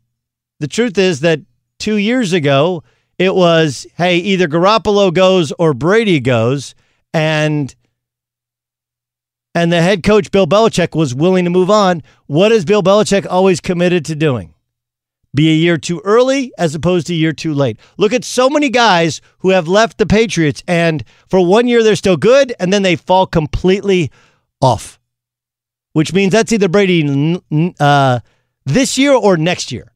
the 0.59 0.67
truth 0.67 0.99
is 0.99 1.21
that 1.21 1.39
two 1.79 1.97
years 1.97 2.33
ago 2.33 2.83
it 3.17 3.33
was, 3.33 3.87
hey, 3.97 4.17
either 4.17 4.49
Garoppolo 4.49 5.15
goes 5.15 5.53
or 5.53 5.73
Brady 5.73 6.19
goes, 6.19 6.75
and 7.15 7.73
and 9.55 9.73
the 9.73 9.81
head 9.81 10.03
coach 10.03 10.33
Bill 10.33 10.49
Belichick 10.49 10.97
was 10.97 11.15
willing 11.15 11.45
to 11.45 11.51
move 11.51 11.71
on. 11.71 12.03
What 12.27 12.51
is 12.51 12.65
Bill 12.65 12.83
Belichick 12.83 13.25
always 13.31 13.61
committed 13.61 14.05
to 14.07 14.17
doing? 14.17 14.53
be 15.35 15.49
a 15.49 15.55
year 15.55 15.79
too 15.79 16.01
early 16.05 16.53
as 16.59 16.75
opposed 16.75 17.07
to 17.07 17.15
a 17.15 17.17
year 17.17 17.33
too 17.33 17.55
late. 17.55 17.79
Look 17.97 18.13
at 18.13 18.23
so 18.23 18.51
many 18.51 18.69
guys 18.69 19.23
who 19.39 19.49
have 19.49 19.67
left 19.67 19.97
the 19.97 20.05
Patriots, 20.05 20.63
and 20.69 21.03
for 21.27 21.41
one 21.41 21.67
year 21.69 21.83
they're 21.83 21.97
still 21.97 22.19
good, 22.19 22.53
and 22.61 22.71
then 22.71 22.83
they 22.83 22.97
fall 22.97 23.27
completely 23.27 24.11
off, 24.61 25.01
which 25.93 26.13
means 26.13 26.33
that's 26.33 26.53
either 26.53 26.69
Brady 26.69 27.41
uh, 27.79 28.21
this 28.65 28.99
year 28.99 29.13
or 29.13 29.37
next 29.37 29.73
year. 29.73 29.93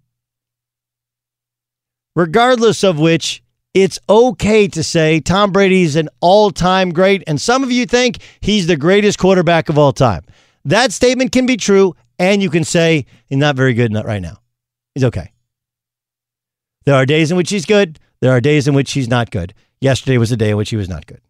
Regardless 2.15 2.83
of 2.83 2.99
which, 2.99 3.43
it's 3.75 3.99
okay 4.09 4.69
to 4.69 4.83
say 4.83 5.21
Tom 5.21 5.53
Brady's 5.53 5.97
an 5.97 6.09
all 6.21 6.51
time 6.51 6.93
great, 6.93 7.23
and 7.27 7.41
some 7.41 7.63
of 7.63 7.71
you 7.71 7.85
think 7.85 8.19
he's 8.41 8.67
the 8.67 8.77
greatest 8.77 9.19
quarterback 9.19 9.69
of 9.69 9.77
all 9.77 9.93
time. 9.93 10.23
That 10.65 10.93
statement 10.93 11.33
can 11.33 11.45
be 11.45 11.57
true, 11.59 11.95
and 12.19 12.43
you 12.43 12.49
can 12.49 12.65
say 12.65 13.05
he's 13.27 13.39
not 13.39 13.55
very 13.55 13.75
good 13.75 13.95
right 13.95 14.23
now. 14.23 14.39
He's 14.95 15.05
okay. 15.05 15.33
There 16.87 16.95
are 16.95 17.05
days 17.05 17.31
in 17.31 17.37
which 17.37 17.51
he's 17.51 17.67
good. 17.67 17.99
There 18.21 18.33
are 18.33 18.41
days 18.41 18.67
in 18.67 18.75
which 18.75 18.93
he's 18.93 19.09
not 19.09 19.31
good. 19.31 19.53
Yesterday 19.81 20.17
was 20.17 20.33
a 20.33 20.37
day 20.37 20.51
in 20.51 20.57
which 20.57 20.71
he 20.71 20.77
was 20.77 20.89
not 20.89 21.07
good. 21.07 21.21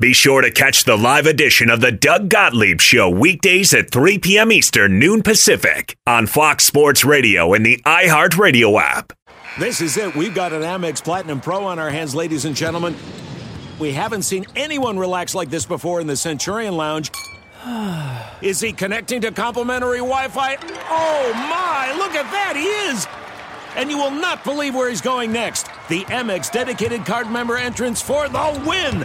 Be 0.00 0.12
sure 0.12 0.42
to 0.42 0.52
catch 0.52 0.84
the 0.84 0.96
live 0.96 1.26
edition 1.26 1.68
of 1.70 1.80
the 1.80 1.90
Doug 1.90 2.28
Gottlieb 2.28 2.80
Show 2.80 3.10
weekdays 3.10 3.74
at 3.74 3.90
3 3.90 4.20
p.m. 4.20 4.52
Eastern, 4.52 5.00
noon 5.00 5.24
Pacific 5.24 5.96
on 6.06 6.28
Fox 6.28 6.64
Sports 6.64 7.04
Radio 7.04 7.52
and 7.52 7.66
the 7.66 7.82
iHeartRadio 7.84 8.80
app. 8.80 9.12
This 9.58 9.80
is 9.80 9.96
it. 9.96 10.14
We've 10.14 10.32
got 10.32 10.52
an 10.52 10.62
Amex 10.62 11.02
Platinum 11.02 11.40
Pro 11.40 11.64
on 11.64 11.80
our 11.80 11.90
hands, 11.90 12.14
ladies 12.14 12.44
and 12.44 12.54
gentlemen. 12.54 12.94
We 13.80 13.90
haven't 13.90 14.22
seen 14.22 14.46
anyone 14.54 15.00
relax 15.00 15.34
like 15.34 15.50
this 15.50 15.66
before 15.66 16.00
in 16.00 16.06
the 16.06 16.16
Centurion 16.16 16.76
Lounge. 16.76 17.10
Is 18.40 18.60
he 18.60 18.72
connecting 18.72 19.20
to 19.22 19.32
complimentary 19.32 19.98
Wi 19.98 20.28
Fi? 20.28 20.58
Oh 20.88 21.32
my, 21.34 21.92
look 21.98 22.14
at 22.14 22.30
that, 22.30 22.54
he 22.54 22.66
is! 22.88 23.08
And 23.76 23.90
you 23.90 23.98
will 23.98 24.12
not 24.12 24.44
believe 24.44 24.76
where 24.76 24.88
he's 24.88 25.00
going 25.00 25.32
next. 25.32 25.66
The 25.88 26.04
Amex 26.04 26.52
dedicated 26.52 27.04
card 27.04 27.28
member 27.28 27.56
entrance 27.56 28.00
for 28.00 28.28
the 28.28 28.62
win! 28.64 29.04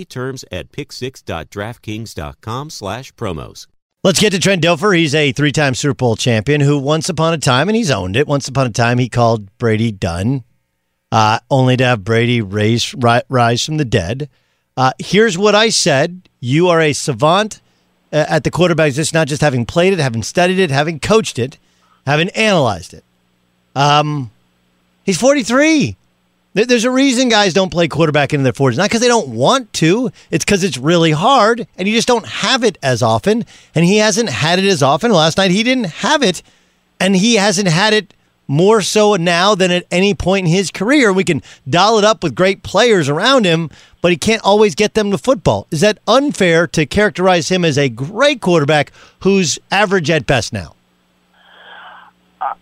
terms 0.05 0.45
at 0.51 0.71
pick6.draftkings.com 0.71 2.69
slash 2.69 3.13
promos. 3.13 3.67
Let's 4.03 4.19
get 4.19 4.31
to 4.31 4.39
Trent 4.39 4.63
Dilfer. 4.63 4.97
He's 4.97 5.13
a 5.13 5.31
three 5.31 5.51
time 5.51 5.75
Super 5.75 5.93
Bowl 5.93 6.15
champion 6.15 6.61
who, 6.61 6.79
once 6.79 7.07
upon 7.07 7.33
a 7.33 7.37
time, 7.37 7.69
and 7.69 7.75
he's 7.75 7.91
owned 7.91 8.15
it, 8.15 8.27
once 8.27 8.47
upon 8.47 8.65
a 8.65 8.71
time, 8.71 8.97
he 8.97 9.07
called 9.09 9.55
Brady 9.59 9.91
done, 9.91 10.43
uh, 11.11 11.37
only 11.51 11.77
to 11.77 11.85
have 11.85 12.03
Brady 12.03 12.41
raise, 12.41 12.95
ri- 12.95 13.21
rise 13.29 13.63
from 13.63 13.77
the 13.77 13.85
dead. 13.85 14.27
Uh, 14.75 14.91
here's 14.97 15.37
what 15.37 15.53
I 15.53 15.69
said 15.69 16.27
You 16.39 16.67
are 16.69 16.81
a 16.81 16.93
savant 16.93 17.61
uh, 18.11 18.25
at 18.27 18.43
the 18.43 18.49
quarterback 18.49 18.89
position, 18.89 19.15
not 19.15 19.27
just 19.27 19.41
having 19.41 19.65
played 19.65 19.93
it, 19.93 19.99
having 19.99 20.23
studied 20.23 20.57
it, 20.57 20.71
having 20.71 20.99
coached 20.99 21.37
it, 21.37 21.59
having 22.07 22.29
analyzed 22.29 22.95
it. 22.95 23.03
Um, 23.75 24.31
he's 25.03 25.19
43. 25.19 25.95
There- 26.53 26.65
There's 26.65 26.83
a 26.83 26.91
reason 26.91 27.29
guys 27.29 27.53
don't 27.53 27.69
play 27.71 27.87
quarterback 27.87 28.33
in 28.33 28.43
their 28.43 28.53
40s. 28.53 28.77
Not 28.77 28.85
because 28.89 28.99
they 29.01 29.07
don't 29.07 29.29
want 29.29 29.71
to, 29.73 30.11
it's 30.31 30.43
because 30.43 30.63
it's 30.63 30.77
really 30.77 31.11
hard 31.11 31.65
and 31.77 31.87
you 31.87 31.93
just 31.95 32.07
don't 32.07 32.25
have 32.27 32.63
it 32.63 32.77
as 32.83 33.01
often. 33.01 33.45
And 33.73 33.85
he 33.85 33.97
hasn't 33.97 34.29
had 34.29 34.59
it 34.59 34.65
as 34.65 34.83
often. 34.83 35.11
Last 35.11 35.37
night 35.37 35.51
he 35.51 35.63
didn't 35.63 35.85
have 35.85 36.21
it, 36.23 36.41
and 36.99 37.15
he 37.15 37.35
hasn't 37.35 37.67
had 37.69 37.93
it 37.93 38.13
more 38.47 38.81
so 38.81 39.15
now 39.15 39.55
than 39.55 39.71
at 39.71 39.85
any 39.91 40.13
point 40.13 40.45
in 40.45 40.51
his 40.51 40.71
career. 40.71 41.13
We 41.13 41.23
can 41.23 41.41
doll 41.69 41.97
it 41.99 42.03
up 42.03 42.21
with 42.21 42.35
great 42.35 42.63
players 42.63 43.07
around 43.07 43.45
him, 43.45 43.69
but 44.01 44.11
he 44.11 44.17
can't 44.17 44.43
always 44.43 44.75
get 44.75 44.93
them 44.93 45.09
to 45.11 45.17
football. 45.17 45.67
Is 45.71 45.79
that 45.81 45.99
unfair 46.05 46.67
to 46.67 46.85
characterize 46.85 47.47
him 47.47 47.63
as 47.63 47.77
a 47.77 47.87
great 47.87 48.41
quarterback 48.41 48.91
who's 49.21 49.57
average 49.71 50.09
at 50.09 50.27
best 50.27 50.51
now? 50.51 50.75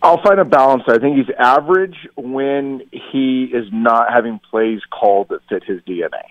I'll 0.02 0.22
find 0.22 0.40
a 0.40 0.46
balance. 0.46 0.84
I 0.88 1.00
think 1.00 1.18
he's 1.18 1.34
average 1.38 1.96
when 2.16 2.82
he 2.92 3.46
is 3.46 3.68
not 3.72 4.12
having 4.12 4.40
plays 4.50 4.82
called 4.90 5.30
that 5.30 5.42
fit 5.48 5.64
his 5.64 5.82
DNA. 5.82 6.24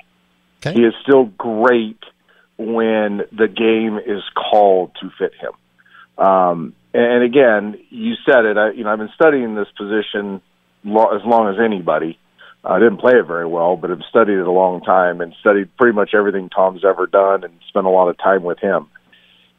Okay. 0.61 0.75
He 0.75 0.85
is 0.85 0.95
still 1.03 1.25
great 1.25 2.01
when 2.59 3.23
the 3.33 3.49
game 3.49 3.99
is 3.99 4.23
called 4.35 4.93
to 5.01 5.11
fit 5.19 5.33
him. 5.35 6.25
Um, 6.25 6.75
and 6.93 7.23
again, 7.23 7.79
you 7.91 8.15
said 8.27 8.45
it. 8.45 8.59
I, 8.59 8.73
you 8.73 8.85
know, 8.85 8.91
I've 8.91 8.99
been 8.99 9.13
studying 9.15 9.55
this 9.55 9.69
position 9.77 10.43
lo- 10.85 11.17
as 11.17 11.25
long 11.25 11.49
as 11.49 11.61
anybody. 11.61 12.19
I 12.65 12.79
didn't 12.81 12.99
play 12.99 13.13
it 13.13 13.27
very 13.27 13.47
well, 13.47 13.77
but 13.77 13.91
I've 13.91 14.03
studied 14.11 14.39
it 14.39 14.47
a 14.47 14.51
long 14.51 14.81
time 14.83 15.21
and 15.21 15.33
studied 15.41 15.75
pretty 15.77 15.95
much 15.95 16.11
everything 16.13 16.51
Tom's 16.51 16.85
ever 16.85 17.07
done 17.07 17.45
and 17.45 17.55
spent 17.69 17.87
a 17.87 17.91
lot 17.91 18.09
of 18.09 18.19
time 18.19 18.43
with 18.43 18.59
him 18.59 18.89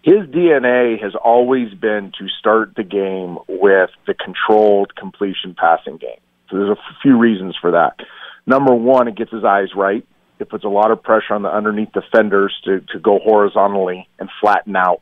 his 0.01 0.27
DNA 0.27 1.01
has 1.01 1.13
always 1.15 1.73
been 1.73 2.11
to 2.19 2.27
start 2.39 2.73
the 2.75 2.83
game 2.83 3.37
with 3.47 3.89
the 4.07 4.13
controlled 4.13 4.95
completion 4.95 5.55
passing 5.57 5.97
game. 5.97 6.19
So 6.49 6.57
there's 6.57 6.77
a 6.77 7.01
few 7.01 7.17
reasons 7.17 7.55
for 7.59 7.71
that. 7.71 7.97
Number 8.45 8.73
one, 8.73 9.07
it 9.07 9.15
gets 9.15 9.31
his 9.31 9.43
eyes 9.43 9.69
right. 9.75 10.05
It 10.39 10.49
puts 10.49 10.63
a 10.63 10.69
lot 10.69 10.91
of 10.91 11.03
pressure 11.03 11.33
on 11.33 11.43
the 11.43 11.49
underneath 11.49 11.91
defenders 11.91 12.55
to, 12.63 12.79
to 12.93 12.99
go 12.99 13.19
horizontally 13.19 14.07
and 14.19 14.29
flatten 14.41 14.75
out 14.75 15.01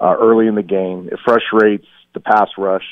uh, 0.00 0.14
early 0.18 0.46
in 0.46 0.54
the 0.54 0.62
game. 0.62 1.08
It 1.10 1.18
frustrates 1.24 1.86
the 2.14 2.20
pass 2.20 2.48
rush, 2.56 2.86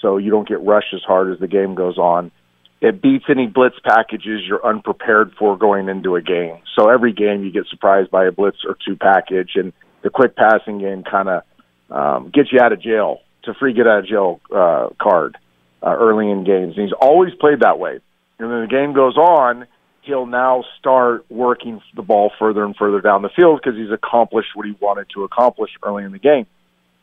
so 0.00 0.16
you 0.16 0.30
don't 0.30 0.48
get 0.48 0.60
rushed 0.60 0.92
as 0.92 1.02
hard 1.06 1.32
as 1.32 1.38
the 1.38 1.46
game 1.46 1.76
goes 1.76 1.98
on. 1.98 2.32
It 2.80 3.00
beats 3.00 3.26
any 3.28 3.46
blitz 3.46 3.76
packages 3.84 4.40
you're 4.46 4.64
unprepared 4.66 5.32
for 5.38 5.56
going 5.56 5.88
into 5.88 6.16
a 6.16 6.22
game. 6.22 6.58
So 6.76 6.88
every 6.88 7.12
game 7.12 7.44
you 7.44 7.52
get 7.52 7.66
surprised 7.70 8.10
by 8.10 8.26
a 8.26 8.32
blitz 8.32 8.58
or 8.66 8.76
two 8.84 8.96
package, 8.96 9.52
and 9.54 9.72
the 10.02 10.10
quick 10.10 10.36
passing 10.36 10.78
game 10.78 11.02
kind 11.02 11.28
of 11.28 11.42
um, 11.90 12.30
gets 12.30 12.52
you 12.52 12.60
out 12.60 12.72
of 12.72 12.80
jail 12.80 13.20
to 13.44 13.54
free 13.54 13.72
get 13.72 13.86
out 13.86 14.00
of 14.00 14.06
jail 14.06 14.40
uh, 14.54 14.88
card 15.00 15.36
uh, 15.82 15.90
early 15.90 16.30
in 16.30 16.44
games. 16.44 16.74
And 16.76 16.86
he's 16.86 16.96
always 16.98 17.32
played 17.34 17.60
that 17.60 17.78
way. 17.78 18.00
And 18.38 18.50
then 18.50 18.60
the 18.62 18.68
game 18.68 18.94
goes 18.94 19.16
on, 19.16 19.66
he'll 20.02 20.26
now 20.26 20.64
start 20.78 21.26
working 21.30 21.80
the 21.94 22.02
ball 22.02 22.32
further 22.38 22.64
and 22.64 22.74
further 22.76 23.00
down 23.00 23.22
the 23.22 23.30
field 23.34 23.60
because 23.62 23.78
he's 23.78 23.90
accomplished 23.90 24.48
what 24.54 24.66
he 24.66 24.74
wanted 24.80 25.06
to 25.14 25.24
accomplish 25.24 25.70
early 25.82 26.04
in 26.04 26.12
the 26.12 26.18
game. 26.18 26.46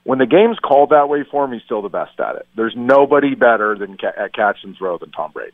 When 0.04 0.20
the 0.20 0.26
game's 0.26 0.58
called 0.60 0.92
that 0.92 1.10
way 1.10 1.26
for 1.30 1.44
him, 1.46 1.52
he's 1.52 1.64
still 1.64 1.82
the 1.82 1.90
best 1.90 2.20
at 2.20 2.38
it. 2.38 2.48
There's 2.56 2.74
nobody 2.76 3.36
better 3.36 3.78
than 3.78 3.98
ca- 3.98 4.14
at 4.18 4.34
catch 4.34 4.58
and 4.64 4.76
throw 4.78 4.98
than 4.98 5.12
Tom 5.12 5.32
Brady. 5.32 5.52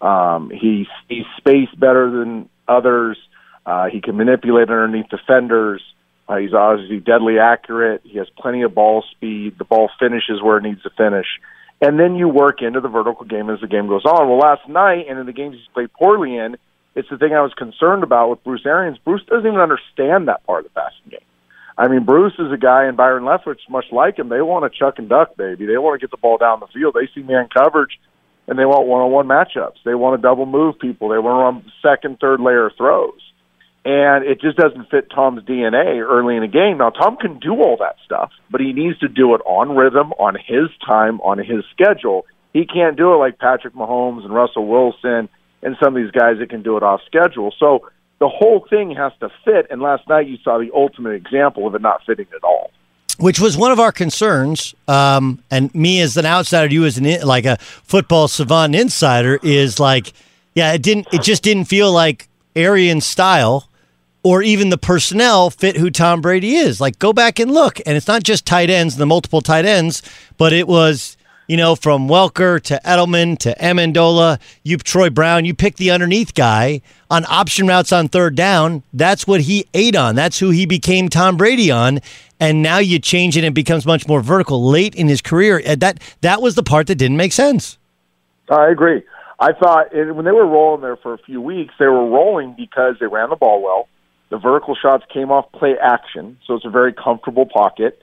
Um, 0.00 0.50
he's 0.50 0.86
he's 1.08 1.26
spaced 1.36 1.78
better 1.78 2.10
than 2.10 2.48
others. 2.66 3.18
Uh, 3.66 3.86
he 3.92 4.00
can 4.00 4.16
manipulate 4.16 4.70
underneath 4.70 5.10
defenders. 5.10 5.82
Uh, 6.30 6.36
he's 6.36 6.54
obviously 6.54 7.00
deadly 7.00 7.40
accurate. 7.40 8.02
He 8.04 8.18
has 8.18 8.28
plenty 8.38 8.62
of 8.62 8.72
ball 8.72 9.02
speed. 9.10 9.58
The 9.58 9.64
ball 9.64 9.90
finishes 9.98 10.40
where 10.40 10.58
it 10.58 10.62
needs 10.62 10.80
to 10.84 10.90
finish. 10.90 11.26
And 11.80 11.98
then 11.98 12.14
you 12.14 12.28
work 12.28 12.62
into 12.62 12.80
the 12.80 12.88
vertical 12.88 13.26
game 13.26 13.50
as 13.50 13.60
the 13.60 13.66
game 13.66 13.88
goes 13.88 14.04
on. 14.04 14.28
Well, 14.28 14.38
last 14.38 14.68
night 14.68 15.06
and 15.08 15.18
in 15.18 15.26
the 15.26 15.32
games 15.32 15.56
he's 15.56 15.74
played 15.74 15.92
poorly 15.92 16.36
in, 16.36 16.56
It's 16.94 17.08
the 17.08 17.18
thing 17.18 17.32
I 17.32 17.42
was 17.42 17.54
concerned 17.54 18.02
about 18.02 18.30
with 18.30 18.44
Bruce 18.44 18.66
Arians. 18.66 18.98
Bruce 18.98 19.22
doesn't 19.26 19.46
even 19.46 19.60
understand 19.60 20.28
that 20.28 20.44
part 20.44 20.66
of 20.66 20.72
the 20.72 20.80
passing 20.80 21.10
game. 21.10 21.20
I 21.78 21.88
mean, 21.88 22.04
Bruce 22.04 22.34
is 22.38 22.52
a 22.52 22.58
guy, 22.58 22.84
and 22.84 22.96
Byron 22.96 23.22
Leftwich, 23.24 23.60
much 23.68 23.86
like 23.92 24.18
him, 24.18 24.28
they 24.28 24.42
want 24.42 24.70
to 24.70 24.78
chuck 24.78 24.98
and 24.98 25.08
duck, 25.08 25.36
baby. 25.36 25.66
They 25.66 25.78
want 25.78 25.98
to 25.98 26.04
get 26.04 26.10
the 26.10 26.18
ball 26.18 26.36
down 26.36 26.60
the 26.60 26.66
field. 26.66 26.94
They 26.94 27.08
see 27.14 27.24
man 27.26 27.48
coverage, 27.48 27.98
and 28.48 28.58
they 28.58 28.66
want 28.66 28.86
one-on-one 28.86 29.26
matchups. 29.26 29.82
They 29.84 29.94
want 29.94 30.20
to 30.20 30.22
double 30.22 30.46
move 30.46 30.78
people. 30.78 31.08
They 31.08 31.18
want 31.18 31.62
to 31.62 31.70
run 31.70 31.72
second, 31.80 32.18
third 32.20 32.40
layer 32.40 32.70
throws. 32.76 33.20
And 33.84 34.26
it 34.26 34.40
just 34.40 34.58
doesn't 34.58 34.90
fit 34.90 35.08
Tom's 35.10 35.42
DNA 35.44 36.06
early 36.06 36.36
in 36.36 36.42
the 36.42 36.48
game. 36.48 36.78
Now, 36.78 36.90
Tom 36.90 37.16
can 37.16 37.38
do 37.38 37.54
all 37.54 37.78
that 37.80 37.96
stuff, 38.04 38.30
but 38.50 38.60
he 38.60 38.74
needs 38.74 38.98
to 38.98 39.08
do 39.08 39.34
it 39.34 39.40
on 39.46 39.74
rhythm, 39.74 40.12
on 40.12 40.34
his 40.34 40.68
time, 40.86 41.20
on 41.22 41.38
his 41.38 41.64
schedule. 41.72 42.26
He 42.52 42.66
can't 42.66 42.96
do 42.96 43.14
it 43.14 43.16
like 43.16 43.38
Patrick 43.38 43.74
Mahomes 43.74 44.24
and 44.24 44.34
Russell 44.34 44.66
Wilson 44.66 45.30
and 45.62 45.76
some 45.82 45.96
of 45.96 46.02
these 46.02 46.10
guys 46.10 46.38
that 46.40 46.50
can 46.50 46.62
do 46.62 46.76
it 46.76 46.82
off 46.82 47.00
schedule. 47.06 47.54
So 47.58 47.88
the 48.18 48.28
whole 48.28 48.66
thing 48.68 48.94
has 48.96 49.12
to 49.20 49.30
fit. 49.44 49.66
And 49.70 49.80
last 49.80 50.08
night 50.08 50.28
you 50.28 50.36
saw 50.44 50.58
the 50.58 50.70
ultimate 50.74 51.12
example 51.12 51.66
of 51.66 51.74
it 51.74 51.82
not 51.82 52.02
fitting 52.06 52.26
at 52.34 52.44
all. 52.44 52.70
Which 53.18 53.38
was 53.38 53.56
one 53.56 53.70
of 53.70 53.78
our 53.78 53.92
concerns, 53.92 54.74
um, 54.88 55.42
and 55.50 55.74
me 55.74 56.00
as 56.00 56.16
an 56.16 56.24
outsider, 56.24 56.72
you 56.72 56.86
as 56.86 56.96
an 56.96 57.20
like 57.26 57.44
a 57.44 57.58
football 57.58 58.28
savant 58.28 58.74
insider, 58.74 59.38
is 59.42 59.78
like, 59.78 60.14
yeah, 60.54 60.72
it 60.72 60.82
didn't, 60.82 61.06
it 61.12 61.22
just 61.22 61.42
didn't 61.42 61.64
feel 61.64 61.92
like 61.92 62.28
Arians 62.56 63.04
style, 63.04 63.68
or 64.22 64.42
even 64.42 64.70
the 64.70 64.78
personnel 64.78 65.50
fit 65.50 65.76
who 65.76 65.90
Tom 65.90 66.20
Brady 66.20 66.56
is. 66.56 66.80
Like, 66.80 66.98
go 66.98 67.12
back 67.12 67.38
and 67.38 67.50
look, 67.52 67.80
and 67.86 67.96
it's 67.96 68.08
not 68.08 68.22
just 68.22 68.46
tight 68.46 68.70
ends, 68.70 68.96
the 68.96 69.06
multiple 69.06 69.40
tight 69.40 69.64
ends, 69.64 70.02
but 70.36 70.52
it 70.52 70.68
was 70.68 71.16
you 71.50 71.56
know, 71.56 71.74
from 71.74 72.06
Welker 72.06 72.62
to 72.62 72.80
Edelman 72.84 73.36
to 73.38 73.52
Amendola, 73.56 74.38
you 74.62 74.76
Troy 74.76 75.10
Brown, 75.10 75.44
you 75.44 75.52
pick 75.52 75.78
the 75.78 75.90
underneath 75.90 76.32
guy 76.32 76.80
on 77.10 77.24
option 77.28 77.66
routes 77.66 77.90
on 77.90 78.06
third 78.06 78.36
down. 78.36 78.84
That's 78.92 79.26
what 79.26 79.40
he 79.40 79.66
ate 79.74 79.96
on. 79.96 80.14
That's 80.14 80.38
who 80.38 80.50
he 80.50 80.64
became 80.64 81.08
Tom 81.08 81.36
Brady 81.36 81.68
on. 81.68 81.98
And 82.38 82.62
now 82.62 82.78
you 82.78 83.00
change 83.00 83.36
it 83.36 83.40
and 83.40 83.48
it 83.48 83.54
becomes 83.54 83.84
much 83.84 84.06
more 84.06 84.20
vertical 84.20 84.64
late 84.64 84.94
in 84.94 85.08
his 85.08 85.20
career. 85.20 85.60
That 85.74 85.98
that 86.20 86.40
was 86.40 86.54
the 86.54 86.62
part 86.62 86.86
that 86.86 86.94
didn't 86.94 87.16
make 87.16 87.32
sense. 87.32 87.78
I 88.48 88.68
agree. 88.68 89.02
I 89.40 89.52
thought 89.52 89.92
when 89.92 90.24
they 90.24 90.30
were 90.30 90.46
rolling 90.46 90.82
there 90.82 90.98
for 90.98 91.14
a 91.14 91.18
few 91.18 91.40
weeks, 91.40 91.74
they 91.80 91.86
were 91.86 92.08
rolling 92.08 92.54
because 92.56 92.94
they 93.00 93.08
ran 93.08 93.28
the 93.28 93.34
ball 93.34 93.60
well. 93.60 93.88
The 94.30 94.38
vertical 94.38 94.76
shots 94.80 95.04
came 95.12 95.30
off 95.30 95.50
play 95.52 95.74
action, 95.80 96.38
so 96.46 96.54
it's 96.54 96.64
a 96.64 96.70
very 96.70 96.92
comfortable 96.92 97.46
pocket. 97.46 98.02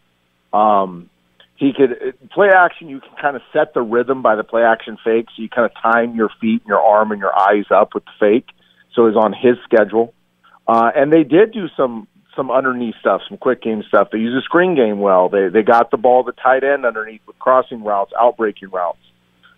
Um, 0.54 1.10
he 1.56 1.74
could 1.74 2.16
play 2.32 2.50
action. 2.56 2.88
You 2.88 3.00
can 3.00 3.16
kind 3.20 3.36
of 3.36 3.42
set 3.52 3.74
the 3.74 3.82
rhythm 3.82 4.22
by 4.22 4.36
the 4.36 4.44
play 4.44 4.62
action 4.62 4.98
fake. 5.04 5.26
So 5.36 5.42
you 5.42 5.50
kind 5.50 5.66
of 5.66 5.72
time 5.82 6.16
your 6.16 6.30
feet 6.40 6.62
and 6.62 6.68
your 6.68 6.82
arm 6.82 7.12
and 7.12 7.20
your 7.20 7.38
eyes 7.38 7.66
up 7.72 7.96
with 7.96 8.06
the 8.06 8.12
fake. 8.20 8.48
So 8.94 9.08
he's 9.08 9.16
on 9.16 9.34
his 9.34 9.58
schedule. 9.64 10.14
Uh, 10.68 10.92
and 10.96 11.12
they 11.12 11.24
did 11.24 11.52
do 11.54 11.68
some 11.76 12.08
some 12.36 12.52
underneath 12.52 12.94
stuff, 13.00 13.22
some 13.28 13.38
quick 13.38 13.64
game 13.64 13.84
stuff. 13.88 14.10
They 14.12 14.20
use 14.20 14.36
a 14.38 14.44
screen 14.44 14.76
game 14.76 15.00
well. 15.00 15.30
They 15.30 15.50
they 15.50 15.64
got 15.64 15.90
the 15.90 15.98
ball 15.98 16.24
the 16.24 16.34
tight 16.34 16.64
end 16.64 16.86
underneath 16.86 17.22
with 17.26 17.40
crossing 17.40 17.84
routes, 17.84 18.12
outbreaking 18.20 18.72
routes. 18.72 19.00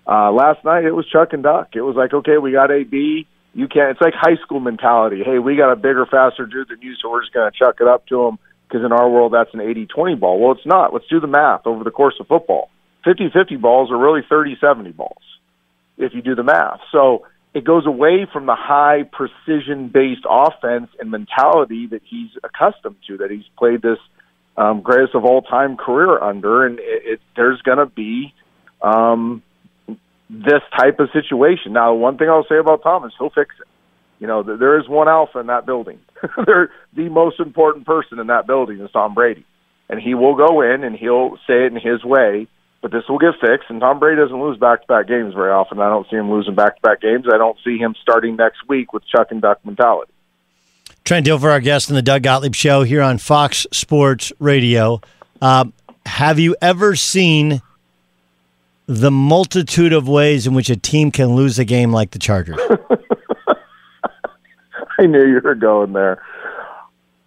Uh, 0.07 0.31
last 0.31 0.63
night 0.63 0.85
it 0.85 0.91
was 0.91 1.05
chuck 1.07 1.33
and 1.33 1.43
duck. 1.43 1.69
It 1.73 1.81
was 1.81 1.95
like, 1.97 2.13
okay, 2.13 2.37
we 2.37 2.53
got 2.53 2.71
a 2.71 2.83
B. 2.83 3.27
You 3.59 3.67
can't. 3.67 3.91
It's 3.91 3.99
like 3.99 4.13
high 4.15 4.37
school 4.41 4.61
mentality. 4.61 5.21
Hey, 5.21 5.37
we 5.37 5.57
got 5.57 5.69
a 5.69 5.75
bigger, 5.75 6.05
faster 6.05 6.45
dude 6.45 6.69
than 6.69 6.81
you, 6.81 6.95
so 6.95 7.11
we're 7.11 7.23
just 7.23 7.33
going 7.33 7.51
to 7.51 7.57
chuck 7.57 7.75
it 7.81 7.87
up 7.89 8.07
to 8.07 8.23
him 8.25 8.39
because 8.65 8.85
in 8.85 8.93
our 8.93 9.09
world 9.09 9.33
that's 9.33 9.53
an 9.53 9.59
80-20 9.59 10.17
ball. 10.17 10.39
Well, 10.39 10.53
it's 10.53 10.65
not. 10.65 10.93
Let's 10.93 11.07
do 11.09 11.19
the 11.19 11.27
math 11.27 11.67
over 11.67 11.83
the 11.83 11.91
course 11.91 12.13
of 12.21 12.27
football. 12.27 12.69
50-50 13.05 13.59
balls 13.59 13.91
are 13.91 13.97
really 13.97 14.21
30-70 14.21 14.95
balls 14.95 15.21
if 15.97 16.13
you 16.13 16.21
do 16.21 16.35
the 16.35 16.43
math. 16.43 16.79
So 16.93 17.25
it 17.53 17.65
goes 17.65 17.85
away 17.85 18.25
from 18.31 18.45
the 18.45 18.55
high 18.55 19.03
precision-based 19.03 20.25
offense 20.29 20.91
and 20.97 21.11
mentality 21.11 21.87
that 21.87 22.01
he's 22.05 22.29
accustomed 22.41 22.95
to, 23.07 23.17
that 23.17 23.29
he's 23.29 23.43
played 23.57 23.81
this 23.81 23.99
um, 24.55 24.79
greatest 24.79 25.15
of 25.15 25.25
all 25.25 25.41
time 25.41 25.75
career 25.75 26.17
under, 26.17 26.65
and 26.65 26.79
it, 26.79 27.01
it, 27.05 27.21
there's 27.35 27.61
going 27.63 27.79
to 27.79 27.87
be 27.87 28.33
um, 28.81 29.43
this 30.29 30.61
type 30.77 30.99
of 30.99 31.09
situation. 31.11 31.73
Now, 31.73 31.93
one 31.93 32.17
thing 32.17 32.29
I'll 32.29 32.45
say 32.47 32.57
about 32.57 32.83
Tom 32.83 33.05
is 33.05 33.13
he'll 33.17 33.29
fix 33.29 33.55
it 33.59 33.67
you 34.19 34.27
know, 34.27 34.43
there 34.43 34.77
is 34.79 34.87
one 34.87 35.07
alpha 35.07 35.39
in 35.39 35.47
that 35.47 35.65
building. 35.65 35.99
They're 36.45 36.71
the 36.93 37.09
most 37.09 37.39
important 37.39 37.85
person 37.85 38.19
in 38.19 38.27
that 38.27 38.45
building 38.45 38.79
is 38.81 38.91
Tom 38.91 39.13
Brady, 39.13 39.45
and 39.89 39.99
he 39.99 40.13
will 40.13 40.35
go 40.35 40.61
in 40.61 40.83
and 40.83 40.95
he'll 40.95 41.37
say 41.47 41.65
it 41.65 41.73
in 41.73 41.79
his 41.79 42.03
way. 42.03 42.47
But 42.81 42.91
this 42.91 43.03
will 43.09 43.17
get 43.17 43.33
fixed, 43.41 43.69
and 43.69 43.81
Tom 43.81 43.99
Brady 43.99 44.21
doesn't 44.21 44.41
lose 44.41 44.57
back-to-back 44.57 45.05
games 45.05 45.33
very 45.33 45.51
often. 45.51 45.81
I 45.81 45.89
don't 45.89 46.09
see 46.09 46.15
him 46.15 46.31
losing 46.31 46.55
back-to-back 46.55 47.01
games. 47.01 47.25
I 47.29 47.37
don't 47.37 47.57
see 47.61 47.77
him 47.77 47.93
starting 48.01 48.37
next 48.37 48.69
week 48.69 48.93
with 48.93 49.03
Chuck 49.05 49.31
and 49.31 49.41
Duck 49.41 49.59
mentality. 49.65 50.13
Trent 51.03 51.25
Dilfer, 51.25 51.51
our 51.51 51.59
guest 51.59 51.89
in 51.89 51.95
the 51.95 52.01
Doug 52.01 52.23
Gottlieb 52.23 52.55
Show 52.55 52.83
here 52.83 53.01
on 53.01 53.17
Fox 53.17 53.67
Sports 53.73 54.31
Radio. 54.39 55.01
Um, 55.41 55.73
have 56.05 56.39
you 56.39 56.55
ever 56.61 56.95
seen 56.95 57.61
the 58.89 59.11
multitude 59.11 59.93
of 59.93 60.07
ways 60.07 60.47
in 60.47 60.55
which 60.55 60.71
a 60.71 60.75
team 60.75 61.11
can 61.11 61.35
lose 61.35 61.59
a 61.59 61.63
game 61.63 61.91
like 61.91 62.09
the 62.09 62.17
Chargers? 62.17 62.57
I 64.99 65.05
knew 65.05 65.27
you 65.27 65.39
were 65.43 65.53
going 65.53 65.93
there. 65.93 66.23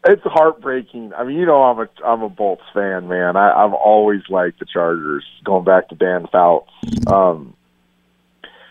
It's 0.05 0.22
heartbreaking. 0.25 1.12
I 1.16 1.22
mean, 1.22 1.38
you 1.38 1.46
know, 1.46 1.62
I'm 1.62 1.79
a 1.79 1.88
I'm 2.05 2.22
a 2.22 2.29
Bolts 2.29 2.64
fan, 2.75 3.07
man. 3.07 3.37
I, 3.37 3.64
I've 3.64 3.72
always 3.72 4.22
liked 4.29 4.59
the 4.59 4.66
Chargers, 4.66 5.25
going 5.44 5.62
back 5.64 5.88
to 5.90 5.94
Dan 5.94 6.27
Fouts. 6.33 6.68
Um, 7.07 7.55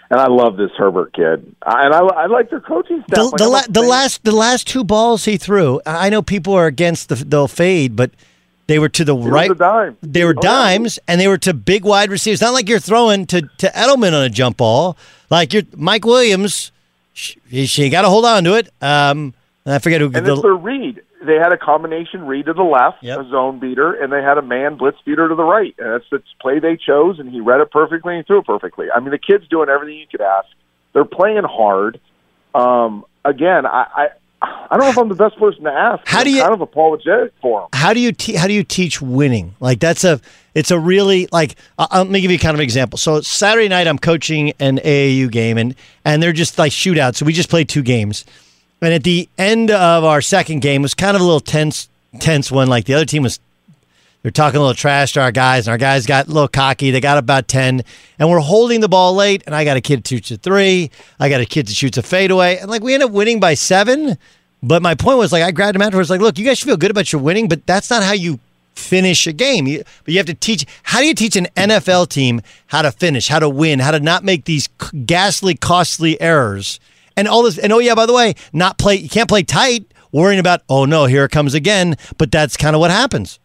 and 0.09 0.19
I 0.19 0.27
love 0.27 0.57
this 0.57 0.71
Herbert 0.77 1.13
kid, 1.13 1.55
I, 1.63 1.85
and 1.85 1.93
I, 1.95 1.99
I 1.99 2.25
like 2.25 2.49
their 2.49 2.59
coaching 2.59 3.01
staff. 3.07 3.31
The, 3.31 3.37
the, 3.37 3.47
la- 3.47 3.67
the 3.69 3.81
last 3.81 4.25
the 4.25 4.35
last 4.35 4.67
two 4.67 4.83
balls 4.83 5.23
he 5.23 5.37
threw, 5.37 5.79
I 5.85 6.09
know 6.09 6.21
people 6.21 6.53
are 6.53 6.65
against 6.65 7.07
the 7.07 7.15
the 7.15 7.47
fade, 7.47 7.95
but 7.95 8.11
they 8.67 8.79
were 8.79 8.89
to 8.89 9.03
the 9.03 9.15
it 9.15 9.29
right. 9.29 9.57
dime. 9.57 9.97
They 10.01 10.23
were 10.23 10.35
oh, 10.37 10.41
dimes, 10.41 10.97
yeah. 10.97 11.13
and 11.13 11.21
they 11.21 11.27
were 11.27 11.37
to 11.39 11.53
big 11.53 11.83
wide 11.83 12.09
receivers. 12.09 12.41
Not 12.41 12.53
like 12.53 12.69
you're 12.69 12.79
throwing 12.79 13.25
to 13.27 13.41
to 13.41 13.67
Edelman 13.67 14.13
on 14.13 14.23
a 14.23 14.29
jump 14.29 14.57
ball, 14.57 14.97
like 15.29 15.53
you're 15.53 15.63
Mike 15.75 16.05
Williams 16.05 16.71
she, 17.13 17.65
she 17.65 17.89
got 17.89 18.01
to 18.03 18.09
hold 18.09 18.25
on 18.25 18.43
to 18.45 18.55
it. 18.55 18.69
Um, 18.81 19.33
I 19.65 19.79
forget 19.79 20.01
who. 20.01 20.07
And 20.07 20.25
the, 20.25 20.33
it's 20.33 20.41
their 20.41 20.55
read. 20.55 21.01
They 21.23 21.35
had 21.35 21.53
a 21.53 21.57
combination 21.57 22.25
read 22.25 22.47
to 22.47 22.53
the 22.53 22.63
left, 22.63 23.03
yep. 23.03 23.19
a 23.19 23.29
zone 23.29 23.59
beater, 23.59 23.93
and 23.93 24.11
they 24.11 24.23
had 24.23 24.39
a 24.39 24.41
man 24.41 24.77
blitz 24.77 24.97
beater 25.05 25.29
to 25.29 25.35
the 25.35 25.43
right. 25.43 25.75
And 25.77 25.93
that's 25.93 26.09
the 26.09 26.23
play 26.41 26.59
they 26.59 26.77
chose, 26.77 27.19
and 27.19 27.29
he 27.29 27.41
read 27.41 27.61
it 27.61 27.69
perfectly 27.69 28.17
and 28.17 28.25
threw 28.25 28.39
it 28.39 28.45
perfectly. 28.45 28.87
I 28.89 28.99
mean, 28.99 29.11
the 29.11 29.19
kid's 29.19 29.47
doing 29.47 29.69
everything 29.69 29.99
you 29.99 30.07
could 30.07 30.21
ask. 30.21 30.47
They're 30.93 31.05
playing 31.05 31.43
hard. 31.43 31.99
Um, 32.55 33.05
again, 33.23 33.67
I, 33.67 34.09
I 34.41 34.77
don't 34.77 34.79
know 34.79 34.89
if 34.89 34.97
I'm 34.97 35.09
the 35.09 35.15
best 35.15 35.37
person 35.37 35.63
to 35.65 35.71
ask. 35.71 36.01
How 36.07 36.23
do 36.23 36.31
you 36.31 36.41
kind 36.41 36.53
of 36.53 36.61
apologetic 36.61 37.33
for 37.41 37.61
him? 37.61 37.67
How 37.73 37.93
do 37.93 37.99
you 37.99 38.11
te- 38.11 38.35
how 38.35 38.47
do 38.47 38.53
you 38.53 38.63
teach 38.63 39.01
winning? 39.01 39.55
Like 39.59 39.79
that's 39.79 40.03
a 40.03 40.19
it's 40.55 40.71
a 40.71 40.79
really 40.79 41.27
like 41.31 41.55
uh, 41.77 41.87
let 41.91 42.07
me 42.09 42.21
give 42.21 42.31
you 42.31 42.39
kind 42.39 42.55
of 42.55 42.59
an 42.59 42.63
example. 42.63 42.97
So 42.97 43.21
Saturday 43.21 43.67
night 43.67 43.87
I'm 43.87 43.99
coaching 43.99 44.53
an 44.59 44.77
AAU 44.77 45.29
game 45.31 45.57
and 45.57 45.75
and 46.05 46.23
they're 46.23 46.33
just 46.33 46.57
like 46.57 46.71
shootouts. 46.71 47.17
So 47.17 47.25
we 47.25 47.33
just 47.33 47.49
played 47.49 47.69
two 47.69 47.83
games, 47.83 48.25
and 48.81 48.93
at 48.93 49.03
the 49.03 49.29
end 49.37 49.69
of 49.69 50.03
our 50.03 50.21
second 50.21 50.61
game 50.61 50.81
was 50.81 50.93
kind 50.93 51.15
of 51.15 51.21
a 51.21 51.25
little 51.25 51.39
tense 51.39 51.87
tense 52.19 52.51
one. 52.51 52.67
Like 52.67 52.85
the 52.85 52.95
other 52.95 53.05
team 53.05 53.23
was 53.23 53.39
they're 54.21 54.31
talking 54.31 54.57
a 54.57 54.59
little 54.59 54.75
trash 54.75 55.13
to 55.13 55.21
our 55.21 55.31
guys, 55.31 55.67
and 55.67 55.71
our 55.71 55.77
guys 55.77 56.05
got 56.05 56.27
a 56.27 56.31
little 56.31 56.47
cocky. 56.47 56.91
They 56.91 57.01
got 57.01 57.17
about 57.17 57.47
10, 57.47 57.83
and 58.19 58.29
we're 58.29 58.39
holding 58.39 58.81
the 58.81 58.89
ball 58.89 59.15
late, 59.15 59.43
and 59.45 59.55
I 59.55 59.63
got 59.63 59.77
a 59.77 59.81
kid 59.81 60.05
to 60.05 60.15
shoots 60.15 60.31
a 60.31 60.37
three. 60.37 60.91
I 61.19 61.29
got 61.29 61.41
a 61.41 61.45
kid 61.45 61.67
that 61.67 61.73
shoots 61.73 61.97
a 61.97 62.03
fadeaway. 62.03 62.57
And, 62.57 62.69
like, 62.69 62.83
we 62.83 62.93
end 62.93 63.03
up 63.03 63.11
winning 63.11 63.39
by 63.39 63.55
seven. 63.55 64.17
But 64.61 64.83
my 64.83 64.93
point 64.93 65.17
was, 65.17 65.31
like, 65.31 65.43
I 65.43 65.51
grabbed 65.51 65.75
him 65.75 65.81
afterwards, 65.81 66.09
like, 66.11 66.21
look, 66.21 66.37
you 66.37 66.45
guys 66.45 66.59
should 66.59 66.67
feel 66.67 66.77
good 66.77 66.91
about 66.91 67.11
your 67.11 67.21
winning, 67.21 67.47
but 67.47 67.65
that's 67.65 67.89
not 67.89 68.03
how 68.03 68.13
you 68.13 68.39
finish 68.75 69.25
a 69.25 69.33
game. 69.33 69.65
You, 69.65 69.83
but 70.03 70.13
you 70.13 70.17
have 70.17 70.27
to 70.27 70.35
teach, 70.35 70.65
how 70.83 70.99
do 70.99 71.07
you 71.07 71.15
teach 71.15 71.35
an 71.35 71.47
NFL 71.57 72.09
team 72.09 72.41
how 72.67 72.83
to 72.83 72.91
finish, 72.91 73.27
how 73.27 73.39
to 73.39 73.49
win, 73.49 73.79
how 73.79 73.91
to 73.91 73.99
not 73.99 74.23
make 74.23 74.45
these 74.45 74.67
ghastly, 75.05 75.55
costly 75.55 76.19
errors? 76.21 76.79
And 77.17 77.27
all 77.27 77.41
this, 77.41 77.57
and 77.57 77.73
oh, 77.73 77.79
yeah, 77.79 77.95
by 77.95 78.05
the 78.05 78.13
way, 78.13 78.35
not 78.53 78.77
play, 78.77 78.95
you 78.95 79.09
can't 79.09 79.27
play 79.27 79.41
tight, 79.41 79.91
worrying 80.11 80.39
about, 80.39 80.61
oh, 80.69 80.85
no, 80.85 81.05
here 81.05 81.25
it 81.25 81.31
comes 81.31 81.55
again. 81.55 81.97
But 82.19 82.31
that's 82.31 82.55
kind 82.55 82.75
of 82.75 82.79
what 82.79 82.91
happens. 82.91 83.39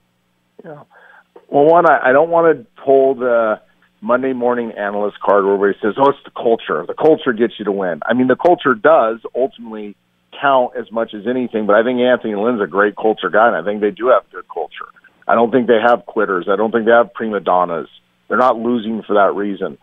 Well, 1.49 1.65
one, 1.65 1.89
I, 1.89 2.11
I 2.11 2.13
don't 2.13 2.31
want 2.31 2.59
to 2.59 2.67
pull 2.83 3.15
the 3.15 3.61
Monday 4.01 4.33
morning 4.33 4.73
analyst 4.73 5.19
card 5.21 5.45
where 5.45 5.55
everybody 5.55 5.79
says, 5.81 5.95
"Oh, 5.99 6.11
it's 6.11 6.19
the 6.25 6.31
culture. 6.31 6.85
The 6.87 6.95
culture 6.95 7.33
gets 7.33 7.55
you 7.59 7.65
to 7.65 7.73
win." 7.73 8.01
I 8.05 8.15
mean, 8.15 8.27
the 8.27 8.37
culture 8.37 8.75
does 8.75 9.21
ultimately 9.35 9.97
count 10.41 10.73
as 10.79 10.91
much 10.93 11.15
as 11.15 11.27
anything, 11.27 11.67
but 11.67 11.77
I 11.77 11.83
think 11.83 12.01
Anthony 12.01 12.35
Lynn's 12.35 12.61
a 12.61 12.67
great 12.67 12.97
culture 12.97 13.31
guy, 13.31 13.49
and 13.49 13.57
I 13.57 13.65
think 13.65 13.81
they 13.81 13.91
do 13.91 14.09
have 14.09 14.31
good 14.31 14.47
culture. 14.53 14.91
I 15.27 15.35
don't 15.35 15.51
think 15.51 15.67
they 15.67 15.81
have 15.81 16.07
quitters. 16.07 16.47
I 16.51 16.57
don't 16.57 16.71
think 16.73 16.85
they 16.85 16.93
have 16.93 17.15
prima 17.15 17.41
donnas. 17.41 17.89
They're 18.29 18.39
not 18.39 18.59
losing 18.59 19.03
for 19.07 19.15
that 19.15 19.35
reason. 19.35 19.79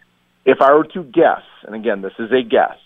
If 0.46 0.62
I 0.62 0.74
were 0.74 0.86
to 0.93 1.04
guess, 1.04 1.43
and 1.65 1.76
again, 1.76 2.02
this 2.02 2.13
is 2.19 2.32
a 2.32 2.43
guess, 2.43 2.78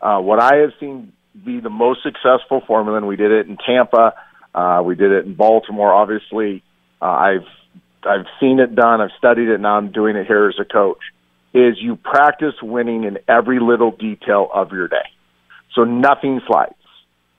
uh, 0.00 0.18
what 0.18 0.40
I 0.40 0.56
have 0.58 0.70
seen 0.80 1.12
be 1.44 1.60
the 1.60 1.70
most 1.70 2.02
successful 2.02 2.62
formula, 2.66 2.98
and 2.98 3.06
we 3.08 3.16
did 3.16 3.30
it 3.30 3.46
in 3.46 3.56
Tampa, 3.56 4.14
uh, 4.54 4.82
we 4.84 4.94
did 4.94 5.12
it 5.12 5.26
in 5.26 5.34
Baltimore, 5.34 5.92
obviously 5.92 6.62
uh, 7.02 7.06
I've 7.06 7.46
I've 8.04 8.26
seen 8.40 8.60
it 8.60 8.74
done. 8.74 9.00
I've 9.00 9.10
studied 9.18 9.48
it. 9.48 9.60
Now 9.60 9.76
I'm 9.76 9.92
doing 9.92 10.16
it 10.16 10.26
here 10.26 10.48
as 10.48 10.54
a 10.60 10.64
coach. 10.64 11.00
Is 11.52 11.76
you 11.80 11.96
practice 11.96 12.54
winning 12.62 13.04
in 13.04 13.18
every 13.28 13.60
little 13.60 13.90
detail 13.90 14.48
of 14.54 14.72
your 14.72 14.88
day. 14.88 15.08
So 15.74 15.84
nothing 15.84 16.40
slides. 16.46 16.74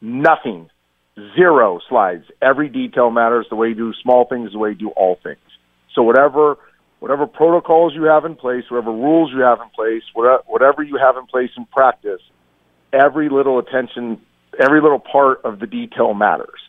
Nothing. 0.02 0.70
Zero 1.36 1.80
slides. 1.90 2.26
Every 2.42 2.70
detail 2.70 3.10
matters. 3.10 3.48
The 3.50 3.56
way 3.56 3.70
you 3.70 3.76
do 3.76 3.94
small 4.02 4.28
things, 4.28 4.52
the 4.52 4.60
way 4.60 4.70
you 4.70 4.76
do 4.76 4.90
all 4.90 5.18
things. 5.24 5.40
So 5.96 6.04
whatever 6.04 6.58
whatever 7.00 7.28
protocols 7.28 7.94
you 7.94 8.04
have 8.04 8.24
in 8.24 8.36
place, 8.36 8.64
whatever 8.70 8.92
rules 8.92 9.32
you 9.34 9.42
have 9.42 9.60
in 9.60 9.70
place, 9.76 10.04
whatever 10.14 10.84
you 10.84 10.98
have 10.98 11.18
in 11.18 11.26
place 11.26 11.50
in 11.58 11.66
practice, 11.66 12.22
every 12.94 13.28
little 13.30 13.60
attention, 13.60 14.22
every 14.58 14.82
little 14.82 15.00
part 15.00 15.42
of 15.44 15.60
the 15.60 15.68
detail 15.68 16.14
matters. 16.14 16.62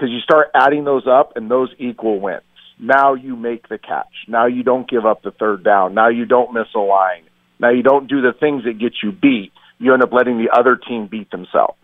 Because 0.00 0.14
you 0.14 0.20
start 0.20 0.48
adding 0.54 0.84
those 0.84 1.06
up, 1.06 1.36
and 1.36 1.50
those 1.50 1.68
equal 1.78 2.20
wins. 2.20 2.40
Now 2.78 3.12
you 3.12 3.36
make 3.36 3.68
the 3.68 3.76
catch. 3.76 4.06
Now 4.26 4.46
you 4.46 4.62
don't 4.62 4.88
give 4.88 5.04
up 5.04 5.22
the 5.22 5.30
third 5.30 5.62
down. 5.62 5.92
Now 5.92 6.08
you 6.08 6.24
don't 6.24 6.54
miss 6.54 6.68
a 6.74 6.78
line. 6.78 7.24
Now 7.58 7.68
you 7.68 7.82
don't 7.82 8.08
do 8.08 8.22
the 8.22 8.32
things 8.32 8.64
that 8.64 8.78
get 8.78 8.94
you 9.02 9.12
beat. 9.12 9.52
You 9.78 9.92
end 9.92 10.02
up 10.02 10.10
letting 10.10 10.38
the 10.38 10.58
other 10.58 10.76
team 10.76 11.06
beat 11.06 11.30
themselves. 11.30 11.76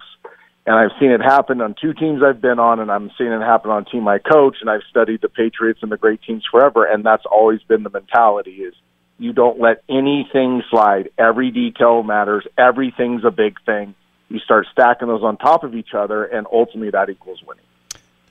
And 0.65 0.75
I've 0.75 0.99
seen 0.99 1.11
it 1.11 1.21
happen 1.21 1.61
on 1.61 1.75
two 1.79 1.93
teams 1.93 2.23
I've 2.27 2.41
been 2.41 2.59
on, 2.59 2.81
and 2.81 2.91
I'm 2.91 3.11
seeing 3.19 3.31
it 3.31 3.43
happen 3.43 3.71
on 3.71 3.83
a 3.83 3.85
team 3.85 4.09
I 4.09 4.17
coach, 4.17 4.57
and 4.63 4.71
I've 4.71 4.81
studied 4.89 5.21
the 5.21 5.29
Patriots 5.29 5.81
and 5.83 5.93
the 5.93 5.99
great 5.99 6.23
teams 6.23 6.45
forever, 6.51 6.87
and 6.87 7.05
that's 7.05 7.25
always 7.31 7.63
been 7.69 7.83
the 7.83 7.91
mentality 7.91 8.63
is 8.63 8.73
you 9.19 9.35
don't 9.35 9.61
let 9.61 9.83
anything 9.91 10.63
slide. 10.71 11.11
Every 11.19 11.51
detail 11.51 12.03
matters. 12.03 12.47
Everything's 12.57 13.27
a 13.27 13.31
big 13.31 13.57
thing. 13.67 13.95
You 14.31 14.39
start 14.39 14.69
stacking 14.73 15.09
those 15.09 15.23
on 15.23 15.37
top 15.37 15.65
of 15.65 15.75
each 15.75 15.93
other, 15.95 16.25
and 16.25 16.47
ultimately 16.51 16.93
that 16.93 17.11
equals 17.11 17.43
winning. 17.47 17.63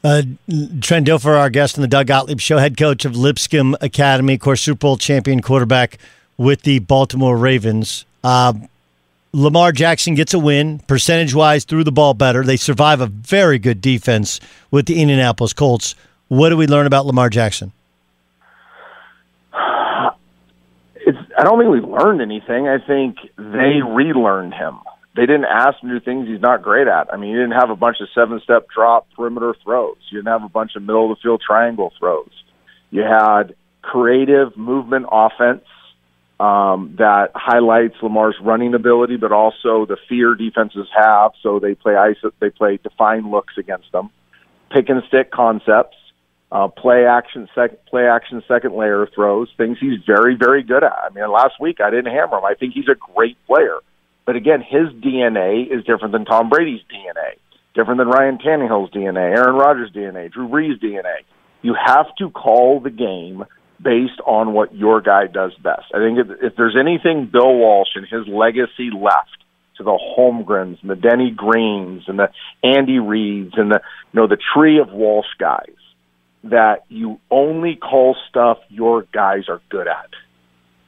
Uh, 0.06 0.22
Trent 0.82 1.08
Dilfer, 1.08 1.36
our 1.36 1.50
guest 1.50 1.80
on 1.80 1.82
the 1.82 1.88
Doug 1.88 2.06
Gottlieb 2.06 2.40
Show, 2.40 2.60
head 2.60 2.78
coach 2.78 3.06
of 3.06 3.18
Lipscomb 3.18 3.76
Academy, 3.82 4.36
of 4.36 4.40
course, 4.40 4.62
Super 4.62 4.78
Bowl 4.78 4.98
champion 4.98 5.42
quarterback 5.42 5.98
with 6.38 6.62
the 6.62 6.78
Baltimore 6.78 7.36
Ravens. 7.36 8.06
Uh, 8.24 8.54
Lamar 9.34 9.72
Jackson 9.72 10.14
gets 10.14 10.32
a 10.36 10.38
win, 10.38 10.78
percentage 10.78 11.34
wise, 11.34 11.64
threw 11.64 11.84
the 11.84 11.92
ball 11.92 12.14
better. 12.14 12.44
They 12.44 12.56
survive 12.56 13.02
a 13.02 13.08
very 13.08 13.58
good 13.58 13.82
defense 13.82 14.40
with 14.70 14.86
the 14.86 15.02
Indianapolis 15.02 15.54
Colts. 15.54 15.96
What 16.28 16.50
do 16.50 16.58
we 16.58 16.68
learn 16.68 16.86
about 16.86 17.08
Lamar 17.08 17.32
Jackson? 17.32 17.72
It's, 20.98 21.18
I 21.36 21.44
don't 21.44 21.58
think 21.58 21.72
we 21.72 21.80
learned 21.80 22.22
anything. 22.22 22.68
I 22.68 22.78
think 22.78 23.18
they 23.38 23.82
relearned 23.82 24.54
him. 24.54 24.78
They 25.16 25.26
didn't 25.26 25.46
ask 25.46 25.82
him 25.82 25.90
to 25.90 26.00
do 26.00 26.04
things 26.04 26.28
he's 26.28 26.42
not 26.42 26.62
great 26.62 26.88
at. 26.88 27.14
I 27.14 27.18
mean, 27.18 27.30
he 27.30 27.36
didn't 27.36 27.60
have 27.60 27.70
a 27.70 27.76
bunch 27.76 27.98
of 28.02 28.10
seven 28.14 28.42
step 28.44 28.68
drop 28.74 29.08
perimeter 29.16 29.56
throws. 29.64 29.98
You 30.10 30.20
didn't 30.20 30.32
have 30.32 30.44
a 30.44 30.50
bunch 30.50 30.76
of 30.76 30.82
middle 30.84 31.12
of 31.12 31.18
the 31.18 31.22
field 31.22 31.42
triangle 31.46 31.94
throws. 31.98 32.32
You 32.92 33.02
had 33.02 33.56
creative 33.82 34.58
movement 34.58 35.06
offense 35.12 35.64
um, 36.40 36.96
that 36.98 37.32
highlights 37.34 37.96
Lamar's 38.02 38.36
running 38.42 38.74
ability, 38.74 39.16
but 39.16 39.32
also 39.32 39.86
the 39.86 39.98
fear 40.10 40.36
defenses 40.36 40.88
have. 40.94 41.32
So 41.42 41.60
they 41.60 41.76
play 41.76 41.96
ice, 41.96 42.18
they 42.40 42.50
play 42.50 42.78
define 42.82 43.32
looks 43.32 43.54
against 43.58 43.92
them, 43.92 44.10
pick 44.70 44.90
and 44.90 45.02
stick 45.08 45.32
concepts, 45.32 45.96
uh, 46.52 46.68
play 46.68 47.06
action, 47.06 47.48
sec- 47.56 47.86
play 47.86 48.08
action, 48.08 48.44
second 48.48 48.76
layer 48.76 49.08
throws, 49.16 49.50
things 49.56 49.78
he's 49.80 50.00
very, 50.06 50.36
very 50.36 50.64
good 50.64 50.84
at. 50.84 50.94
I 50.94 51.10
mean, 51.14 51.30
last 51.32 51.54
week 51.60 51.80
I 51.80 51.90
didn't 51.90 52.14
hammer 52.14 52.38
him. 52.38 52.46
I 52.46 52.56
think 52.56 52.74
he's 52.74 52.90
a 52.90 52.96
great 52.96 53.38
player, 53.48 53.78
but 54.26 54.36
again, 54.36 54.62
his 54.62 54.90
DNA 55.02 55.72
is 55.72 55.86
different 55.86 56.12
than 56.12 56.26
Tom 56.26 56.50
Brady's 56.50 56.82
DNA, 56.92 57.38
different 57.76 58.00
than 58.00 58.08
Ryan 58.08 58.38
Tannehill's 58.38 58.92
DNA, 58.92 59.38
Aaron 59.38 59.56
Rodgers' 59.56 59.92
DNA, 59.92 60.32
Drew 60.32 60.48
Brees' 60.48 60.82
DNA. 60.82 61.20
You 61.62 61.76
have 61.86 62.08
to 62.20 62.30
call 62.30 62.80
the 62.80 62.90
game 62.90 63.46
based 63.82 64.20
on 64.26 64.54
what 64.54 64.74
your 64.76 65.02
guy 65.02 65.28
does 65.28 65.54
best. 65.62 65.86
I 65.94 66.00
think 66.00 66.20
if, 66.20 66.28
if 66.42 66.56
there's 66.56 66.76
anything 66.80 67.30
Bill 67.32 67.54
Walsh 67.54 67.90
and 67.96 68.06
his 68.08 68.28
legacy 68.28 68.90
left 68.92 69.38
to 69.78 69.84
the 69.84 69.98
Holmgrens 70.18 70.78
and 70.82 70.90
the 70.90 70.96
Denny 70.96 71.32
Greens 71.32 72.04
and 72.08 72.18
the 72.18 72.30
Andy 72.64 73.00
Reeds 73.00 73.54
and 73.58 73.72
the 73.72 73.82
you 74.14 74.22
know 74.22 74.28
the 74.28 74.38
tree 74.56 74.80
of 74.80 74.92
Walsh 74.92 75.28
guys 75.38 75.76
that 76.46 76.86
you 76.90 77.20
only 77.30 77.76
call 77.76 78.16
stuff 78.30 78.60
your 78.70 79.04
guys 79.12 79.50
are 79.50 79.62
good 79.70 79.88
at. 79.88 80.10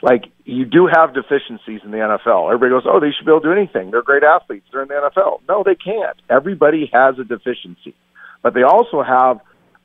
Like 0.01 0.25
you 0.45 0.65
do 0.65 0.87
have 0.87 1.13
deficiencies 1.13 1.81
in 1.83 1.91
the 1.91 1.97
NFL. 1.97 2.53
Everybody 2.53 2.69
goes, 2.69 2.83
"Oh, 2.85 2.99
they 2.99 3.11
should 3.11 3.25
be 3.25 3.31
able 3.31 3.41
to 3.41 3.47
do 3.47 3.51
anything. 3.51 3.91
They're 3.91 4.03
great 4.03 4.23
athletes. 4.23 4.67
They're 4.71 4.83
in 4.83 4.87
the 4.89 4.93
NFL." 4.93 5.41
No, 5.49 5.63
they 5.63 5.75
can't. 5.75 6.17
Everybody 6.29 6.89
has 6.93 7.17
a 7.17 7.23
deficiency, 7.23 7.95
but 8.43 8.53
they 8.53 8.63
also 8.63 9.01
have 9.01 9.39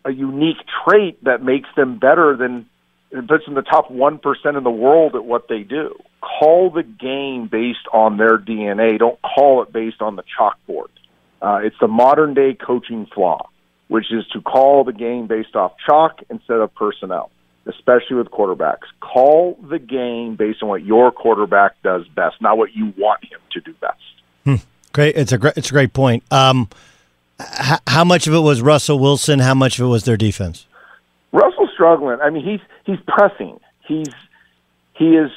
a 0.04 0.12
unique 0.12 0.58
trait 0.84 1.22
that 1.24 1.42
makes 1.42 1.68
them 1.76 1.98
better 1.98 2.36
than 2.36 2.66
it 3.10 3.28
puts 3.28 3.44
them 3.44 3.56
in 3.56 3.62
the 3.62 3.70
top 3.70 3.90
1% 3.90 4.56
in 4.56 4.64
the 4.64 4.70
world 4.70 5.14
at 5.14 5.24
what 5.24 5.46
they 5.48 5.62
do. 5.62 5.94
Call 6.20 6.70
the 6.70 6.82
game 6.82 7.46
based 7.46 7.86
on 7.92 8.16
their 8.16 8.38
DNA. 8.38 8.98
Don't 8.98 9.20
call 9.20 9.62
it 9.62 9.72
based 9.72 10.00
on 10.00 10.16
the 10.16 10.22
chalkboard. 10.22 10.88
Uh, 11.42 11.60
it's 11.62 11.76
the 11.80 11.88
modern 11.88 12.34
day 12.34 12.54
coaching 12.54 13.06
flaw, 13.12 13.48
which 13.88 14.06
is 14.12 14.26
to 14.32 14.40
call 14.40 14.84
the 14.84 14.92
game 14.92 15.26
based 15.26 15.54
off 15.56 15.72
chalk 15.84 16.20
instead 16.30 16.58
of 16.58 16.74
personnel, 16.74 17.30
especially 17.66 18.16
with 18.16 18.28
quarterbacks. 18.28 18.86
Call 19.00 19.58
the 19.68 19.78
game 19.78 20.36
based 20.36 20.62
on 20.62 20.68
what 20.68 20.84
your 20.84 21.12
quarterback 21.12 21.80
does 21.82 22.06
best, 22.08 22.40
not 22.40 22.58
what 22.58 22.74
you 22.74 22.92
want 22.96 23.24
him 23.24 23.38
to 23.52 23.60
do 23.60 23.72
best. 23.74 24.00
Hmm. 24.44 24.56
Great. 24.92 25.16
It's 25.16 25.32
a 25.32 25.38
great, 25.38 25.56
it's 25.56 25.70
a 25.70 25.72
great 25.72 25.92
point. 25.92 26.24
Um, 26.30 26.68
h- 27.40 27.80
how 27.86 28.04
much 28.04 28.26
of 28.26 28.34
it 28.34 28.40
was 28.40 28.60
Russell 28.62 28.98
Wilson? 28.98 29.38
How 29.38 29.54
much 29.54 29.78
of 29.78 29.86
it 29.86 29.88
was 29.88 30.04
their 30.04 30.16
defense? 30.16 30.66
Russell's 31.32 31.70
struggling. 31.72 32.18
I 32.20 32.30
mean, 32.30 32.44
he's 32.44 32.60
he's 32.84 32.98
pressing. 33.06 33.58
He's 33.86 34.08
he 34.94 35.16
is. 35.16 35.30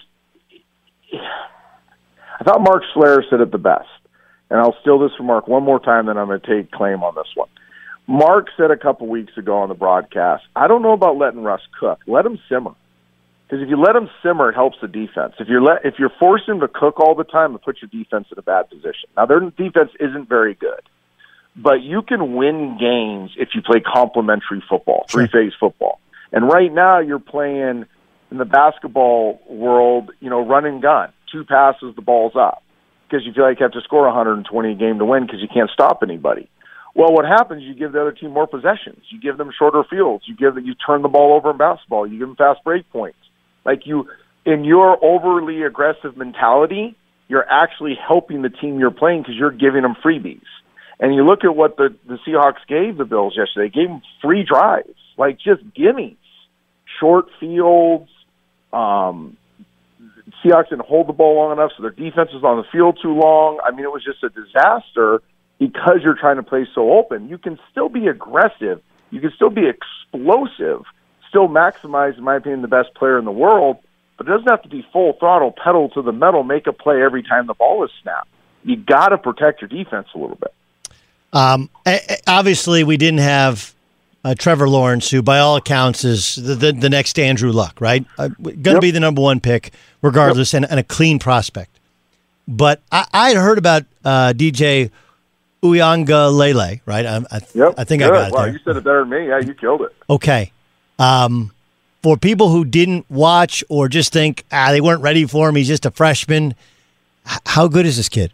I 1.13 2.43
thought 2.43 2.61
Mark 2.61 2.83
Schlereth 2.93 3.29
said 3.29 3.39
it 3.39 3.51
the 3.51 3.57
best, 3.57 3.87
and 4.49 4.59
I'll 4.59 4.75
steal 4.81 4.99
this 4.99 5.11
from 5.15 5.27
Mark 5.27 5.47
one 5.47 5.63
more 5.63 5.79
time. 5.79 6.07
Then 6.07 6.17
I'm 6.17 6.27
going 6.27 6.41
to 6.41 6.47
take 6.47 6.71
claim 6.71 7.03
on 7.03 7.15
this 7.15 7.27
one. 7.35 7.47
Mark 8.07 8.47
said 8.57 8.71
a 8.71 8.77
couple 8.77 9.07
weeks 9.07 9.37
ago 9.37 9.57
on 9.57 9.69
the 9.69 9.75
broadcast, 9.75 10.43
"I 10.55 10.67
don't 10.67 10.81
know 10.81 10.93
about 10.93 11.17
letting 11.17 11.43
Russ 11.43 11.61
cook. 11.79 11.99
Let 12.07 12.25
him 12.25 12.39
simmer." 12.49 12.71
Because 13.47 13.61
if 13.61 13.69
you 13.69 13.77
let 13.77 13.95
him 13.95 14.09
simmer, 14.23 14.49
it 14.49 14.55
helps 14.55 14.77
the 14.81 14.87
defense. 14.87 15.35
If 15.39 15.47
you're 15.47 15.61
let, 15.61 15.85
if 15.85 15.99
you're 15.99 16.11
forcing 16.19 16.55
him 16.55 16.59
to 16.61 16.67
cook 16.67 16.99
all 16.99 17.13
the 17.13 17.23
time, 17.23 17.53
it 17.55 17.61
puts 17.63 17.81
your 17.81 17.89
defense 17.89 18.27
in 18.31 18.39
a 18.39 18.41
bad 18.41 18.69
position. 18.69 19.09
Now 19.15 19.25
their 19.25 19.39
defense 19.39 19.91
isn't 19.99 20.27
very 20.27 20.55
good, 20.55 20.81
but 21.55 21.81
you 21.81 22.01
can 22.01 22.35
win 22.35 22.77
games 22.79 23.31
if 23.37 23.49
you 23.53 23.61
play 23.61 23.79
complementary 23.81 24.63
football, 24.67 25.05
three 25.09 25.27
phase 25.27 25.53
football. 25.59 25.99
And 26.31 26.47
right 26.47 26.73
now 26.73 26.99
you're 26.99 27.19
playing 27.19 27.85
in 28.31 28.37
the 28.37 28.45
basketball 28.45 29.41
world, 29.47 30.11
you 30.19 30.29
know, 30.29 30.45
run 30.45 30.65
and 30.65 30.81
gun. 30.81 31.09
Two 31.31 31.43
passes, 31.43 31.95
the 31.95 32.01
ball's 32.01 32.35
up. 32.35 32.63
Because 33.07 33.25
you 33.25 33.33
feel 33.33 33.43
like 33.43 33.59
you 33.59 33.63
have 33.63 33.73
to 33.73 33.81
score 33.81 34.05
120 34.05 34.71
a 34.71 34.75
game 34.75 34.97
to 34.97 35.05
win 35.05 35.25
because 35.25 35.39
you 35.39 35.47
can't 35.47 35.69
stop 35.69 36.01
anybody. 36.01 36.49
Well, 36.95 37.11
what 37.11 37.25
happens? 37.25 37.61
You 37.61 37.75
give 37.75 37.91
the 37.91 37.99
other 37.99 38.13
team 38.13 38.31
more 38.31 38.47
possessions. 38.47 39.03
You 39.09 39.19
give 39.19 39.37
them 39.37 39.51
shorter 39.57 39.83
fields. 39.89 40.23
You 40.27 40.35
give 40.35 40.55
them, 40.55 40.65
you 40.65 40.75
turn 40.75 41.01
the 41.01 41.09
ball 41.09 41.35
over 41.35 41.51
in 41.51 41.57
basketball. 41.57 42.07
You 42.07 42.17
give 42.17 42.29
them 42.29 42.37
fast 42.37 42.63
break 42.63 42.89
points. 42.89 43.19
Like 43.65 43.85
you, 43.85 44.07
in 44.45 44.63
your 44.63 45.03
overly 45.03 45.63
aggressive 45.63 46.15
mentality, 46.15 46.95
you're 47.27 47.47
actually 47.49 47.95
helping 47.95 48.43
the 48.43 48.49
team 48.49 48.79
you're 48.79 48.91
playing 48.91 49.23
because 49.23 49.35
you're 49.35 49.51
giving 49.51 49.81
them 49.81 49.95
freebies. 50.03 50.39
And 50.97 51.13
you 51.13 51.25
look 51.25 51.43
at 51.43 51.53
what 51.53 51.75
the 51.75 51.93
the 52.07 52.17
Seahawks 52.25 52.65
gave 52.69 52.97
the 52.97 53.03
Bills 53.03 53.35
yesterday. 53.35 53.67
They 53.67 53.81
gave 53.81 53.89
them 53.89 54.01
free 54.21 54.45
drives, 54.45 54.95
like 55.17 55.37
just 55.37 55.61
gimmies, 55.77 56.15
short 57.01 57.25
fields. 57.39 58.09
Um, 58.71 59.35
Seahawks 60.41 60.69
didn't 60.69 60.85
hold 60.85 61.07
the 61.07 61.13
ball 61.13 61.35
long 61.35 61.51
enough, 61.51 61.71
so 61.75 61.81
their 61.81 61.91
defense 61.91 62.29
was 62.31 62.45
on 62.45 62.57
the 62.57 62.63
field 62.71 62.99
too 63.01 63.11
long. 63.11 63.59
I 63.65 63.71
mean, 63.71 63.83
it 63.83 63.91
was 63.91 64.05
just 64.05 64.23
a 64.23 64.29
disaster 64.29 65.21
because 65.59 65.99
you're 66.03 66.15
trying 66.19 66.35
to 66.37 66.43
play 66.43 66.67
so 66.75 66.93
open. 66.93 67.29
You 67.29 67.37
can 67.37 67.57
still 67.71 67.89
be 67.89 68.07
aggressive. 68.07 68.81
You 69.11 69.21
can 69.21 69.31
still 69.35 69.49
be 69.49 69.67
explosive. 69.67 70.83
Still 71.29 71.47
maximize, 71.47 72.17
in 72.17 72.23
my 72.23 72.35
opinion, 72.35 72.61
the 72.61 72.67
best 72.67 72.93
player 72.95 73.17
in 73.17 73.25
the 73.25 73.31
world. 73.31 73.77
But 74.17 74.27
it 74.27 74.31
doesn't 74.31 74.47
have 74.49 74.61
to 74.63 74.69
be 74.69 74.85
full 74.93 75.13
throttle, 75.19 75.51
pedal 75.51 75.89
to 75.89 76.01
the 76.01 76.11
metal, 76.13 76.43
make 76.43 76.67
a 76.67 76.73
play 76.73 77.01
every 77.03 77.23
time 77.23 77.47
the 77.47 77.53
ball 77.53 77.83
is 77.83 77.91
snapped. 78.01 78.29
You 78.63 78.77
got 78.77 79.09
to 79.09 79.17
protect 79.17 79.61
your 79.61 79.67
defense 79.67 80.07
a 80.15 80.17
little 80.17 80.37
bit. 80.37 80.53
Um, 81.33 81.69
obviously, 82.27 82.83
we 82.83 82.95
didn't 82.97 83.19
have 83.19 83.73
uh, 84.23 84.35
Trevor 84.37 84.69
Lawrence, 84.69 85.09
who 85.11 85.21
by 85.21 85.39
all 85.39 85.57
accounts 85.57 86.03
is 86.05 86.35
the, 86.35 86.55
the, 86.55 86.71
the 86.71 86.89
next 86.89 87.19
Andrew 87.19 87.51
Luck, 87.51 87.79
right? 87.81 88.05
Uh, 88.17 88.29
Going 88.41 88.63
to 88.63 88.71
Yep. 88.71 88.81
be 88.81 88.91
the 88.91 88.99
number 89.01 89.21
one 89.21 89.39
pick, 89.41 89.73
regardless, 90.01 90.53
and, 90.53 90.65
and 90.69 90.79
a 90.79 90.83
clean 90.83 91.19
prospect. 91.19 91.77
But 92.47 92.81
I, 92.91 93.05
I'd 93.13 93.35
heard 93.37 93.57
about 93.57 93.83
uh, 94.05 94.33
DJ 94.35 94.91
Uiagalelei, 95.71 96.81
right? 96.85 97.05
I, 97.05 97.17
I, 97.31 97.39
Yep. 97.53 97.73
I 97.77 97.83
think 97.83 98.01
Good. 98.01 98.13
I 98.13 98.15
got 98.15 98.27
it 98.29 98.33
Wow, 98.33 98.41
there. 98.43 98.53
you 98.53 98.59
said 98.63 98.77
it 98.77 98.83
better 98.83 99.01
than 99.01 99.09
me. 99.09 99.27
Yeah, 99.27 99.39
you 99.39 99.53
killed 99.53 99.81
it. 99.81 99.95
Okay. 100.09 100.51
Um, 100.99 101.51
for 102.03 102.17
people 102.17 102.49
who 102.49 102.63
didn't 102.65 103.09
watch 103.09 103.63
or 103.69 103.87
just 103.89 104.13
think 104.13 104.43
ah, 104.51 104.67
they 104.71 104.81
weren't 104.81 105.01
ready 105.01 105.25
for 105.25 105.49
him, 105.49 105.55
he's 105.55 105.67
just 105.67 105.85
a 105.85 105.91
freshman. 105.91 106.53
H- 107.29 107.39
how 107.45 107.67
good 107.67 107.85
is 107.85 107.97
this 107.97 108.09
kid? 108.09 108.31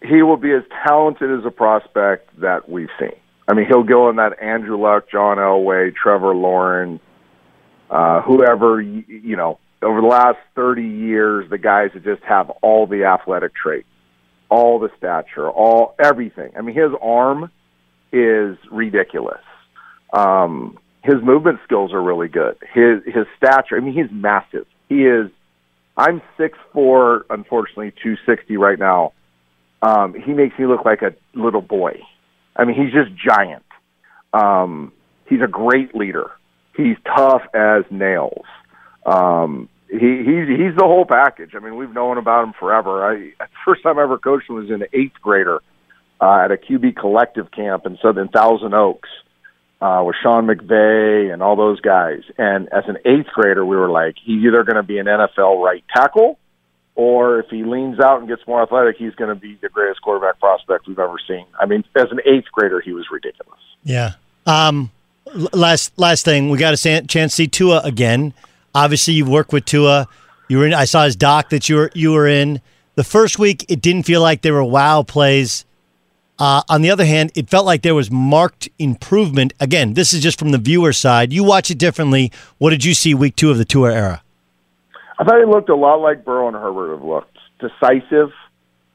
he 0.00 0.22
will 0.22 0.36
be 0.36 0.52
as 0.52 0.62
talented 0.86 1.28
as 1.38 1.44
a 1.44 1.50
prospect 1.50 2.40
that 2.40 2.68
we've 2.68 2.88
seen. 3.00 3.16
I 3.48 3.54
mean, 3.54 3.66
he'll 3.66 3.82
go 3.82 4.08
in 4.10 4.16
that 4.16 4.40
Andrew 4.40 4.80
Luck, 4.80 5.10
John 5.10 5.38
Elway, 5.38 5.92
Trevor 5.94 6.34
Lawrence, 6.36 7.00
uh, 7.90 8.22
whoever, 8.22 8.80
you 8.80 9.36
know, 9.36 9.58
over 9.82 10.00
the 10.00 10.06
last 10.06 10.38
30 10.54 10.82
years, 10.84 11.50
the 11.50 11.58
guys 11.58 11.90
that 11.94 12.04
just 12.04 12.22
have 12.22 12.48
all 12.62 12.86
the 12.86 13.04
athletic 13.04 13.54
traits. 13.54 13.88
All 14.48 14.78
the 14.78 14.90
stature, 14.96 15.48
all 15.48 15.94
everything. 16.02 16.52
I 16.56 16.62
mean, 16.62 16.74
his 16.74 16.92
arm 17.00 17.50
is 18.12 18.56
ridiculous. 18.70 19.42
Um, 20.12 20.78
his 21.02 21.16
movement 21.22 21.60
skills 21.64 21.92
are 21.92 22.02
really 22.02 22.28
good. 22.28 22.56
His 22.72 23.02
his 23.04 23.26
stature. 23.36 23.76
I 23.76 23.80
mean, 23.80 23.94
he's 23.94 24.10
massive. 24.10 24.66
He 24.88 25.04
is. 25.04 25.30
I'm 25.96 26.22
six 26.36 26.58
four. 26.72 27.26
Unfortunately, 27.30 27.92
two 28.02 28.16
sixty 28.26 28.56
right 28.56 28.78
now. 28.78 29.12
Um, 29.82 30.14
he 30.14 30.32
makes 30.32 30.58
me 30.58 30.66
look 30.66 30.84
like 30.84 31.02
a 31.02 31.14
little 31.34 31.62
boy. 31.62 32.00
I 32.56 32.64
mean, 32.64 32.76
he's 32.76 32.92
just 32.92 33.10
giant. 33.16 33.64
Um, 34.32 34.92
he's 35.28 35.40
a 35.40 35.46
great 35.46 35.94
leader. 35.94 36.30
He's 36.76 36.96
tough 37.04 37.42
as 37.54 37.84
nails. 37.90 38.44
Um, 39.06 39.68
he 39.90 39.98
he's 39.98 40.48
he's 40.48 40.76
the 40.76 40.84
whole 40.84 41.06
package. 41.06 41.54
I 41.54 41.60
mean, 41.60 41.76
we've 41.76 41.92
known 41.92 42.18
about 42.18 42.44
him 42.44 42.52
forever. 42.58 43.04
I 43.04 43.32
first 43.64 43.82
time 43.82 43.98
I 43.98 44.02
ever 44.02 44.18
coached 44.18 44.48
him 44.48 44.56
was 44.56 44.70
in 44.70 44.80
the 44.80 44.88
eighth 44.96 45.20
grader 45.22 45.62
uh, 46.20 46.44
at 46.44 46.52
a 46.52 46.56
QB 46.56 46.96
collective 46.96 47.50
camp 47.50 47.86
in 47.86 47.98
Southern 48.02 48.28
Thousand 48.28 48.74
Oaks 48.74 49.08
uh, 49.80 50.02
with 50.04 50.16
Sean 50.22 50.46
McVay 50.46 51.32
and 51.32 51.42
all 51.42 51.56
those 51.56 51.80
guys. 51.80 52.22
And 52.36 52.68
as 52.72 52.84
an 52.86 52.98
eighth 53.04 53.28
grader, 53.32 53.64
we 53.64 53.76
were 53.76 53.90
like, 53.90 54.16
he's 54.22 54.44
either 54.44 54.64
going 54.64 54.76
to 54.76 54.82
be 54.82 54.98
an 54.98 55.06
NFL 55.06 55.62
right 55.62 55.84
tackle, 55.94 56.38
or 56.94 57.40
if 57.40 57.46
he 57.48 57.62
leans 57.62 58.00
out 58.00 58.18
and 58.20 58.28
gets 58.28 58.42
more 58.46 58.62
athletic, 58.62 58.96
he's 58.96 59.14
going 59.14 59.32
to 59.32 59.40
be 59.40 59.56
the 59.62 59.68
greatest 59.68 60.02
quarterback 60.02 60.40
prospect 60.40 60.86
we've 60.88 60.98
ever 60.98 61.16
seen. 61.26 61.46
I 61.58 61.66
mean, 61.66 61.84
as 61.96 62.10
an 62.10 62.20
eighth 62.26 62.50
grader, 62.52 62.80
he 62.80 62.92
was 62.92 63.06
ridiculous. 63.10 63.60
Yeah. 63.84 64.14
Um, 64.46 64.90
last 65.52 65.96
last 65.98 66.24
thing, 66.24 66.50
we 66.50 66.58
got 66.58 66.74
a 66.74 66.76
chance 66.76 67.06
to 67.12 67.28
see 67.28 67.46
Tua 67.46 67.80
again. 67.84 68.34
Obviously, 68.74 69.14
you've 69.14 69.28
worked 69.28 69.52
with 69.52 69.64
Tua. 69.64 70.06
You 70.48 70.58
were 70.58 70.66
in. 70.66 70.74
I 70.74 70.84
saw 70.84 71.04
his 71.04 71.16
doc 71.16 71.50
that 71.50 71.68
you 71.68 71.76
were 71.76 71.90
you 71.94 72.12
were 72.12 72.26
in. 72.26 72.60
The 72.94 73.04
first 73.04 73.38
week, 73.38 73.64
it 73.68 73.80
didn't 73.80 74.04
feel 74.04 74.20
like 74.20 74.42
there 74.42 74.54
were 74.54 74.64
wow 74.64 75.02
plays. 75.02 75.64
Uh, 76.38 76.62
on 76.68 76.82
the 76.82 76.90
other 76.90 77.04
hand, 77.04 77.32
it 77.34 77.50
felt 77.50 77.66
like 77.66 77.82
there 77.82 77.94
was 77.94 78.10
marked 78.10 78.68
improvement. 78.78 79.52
Again, 79.58 79.94
this 79.94 80.12
is 80.12 80.22
just 80.22 80.38
from 80.38 80.52
the 80.52 80.58
viewer 80.58 80.92
side. 80.92 81.32
You 81.32 81.42
watch 81.42 81.70
it 81.70 81.78
differently. 81.78 82.30
What 82.58 82.70
did 82.70 82.84
you 82.84 82.94
see 82.94 83.12
week 83.14 83.34
two 83.34 83.50
of 83.50 83.58
the 83.58 83.64
Tua 83.64 83.92
era? 83.92 84.22
I 85.18 85.24
thought 85.24 85.38
he 85.38 85.44
looked 85.44 85.68
a 85.68 85.74
lot 85.74 85.96
like 85.96 86.24
Burrow 86.24 86.46
and 86.46 86.56
Herbert 86.56 86.92
have 86.92 87.04
looked. 87.04 87.36
Decisive. 87.58 88.30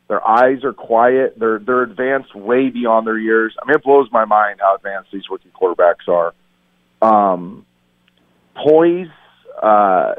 Their 0.08 0.26
eyes 0.26 0.64
are 0.64 0.74
quiet. 0.74 1.38
They're 1.38 1.60
they're 1.60 1.84
advanced 1.84 2.34
way 2.36 2.70
beyond 2.70 3.08
their 3.08 3.18
years. 3.18 3.56
I 3.62 3.66
mean, 3.66 3.76
it 3.76 3.84
blows 3.84 4.10
my 4.12 4.26
mind 4.26 4.60
how 4.62 4.76
advanced 4.76 5.12
these 5.12 5.24
rookie 5.30 5.52
quarterbacks 5.60 6.08
are. 6.08 6.34
Um, 7.02 7.66
poise 8.56 9.08
uh, 9.64 10.16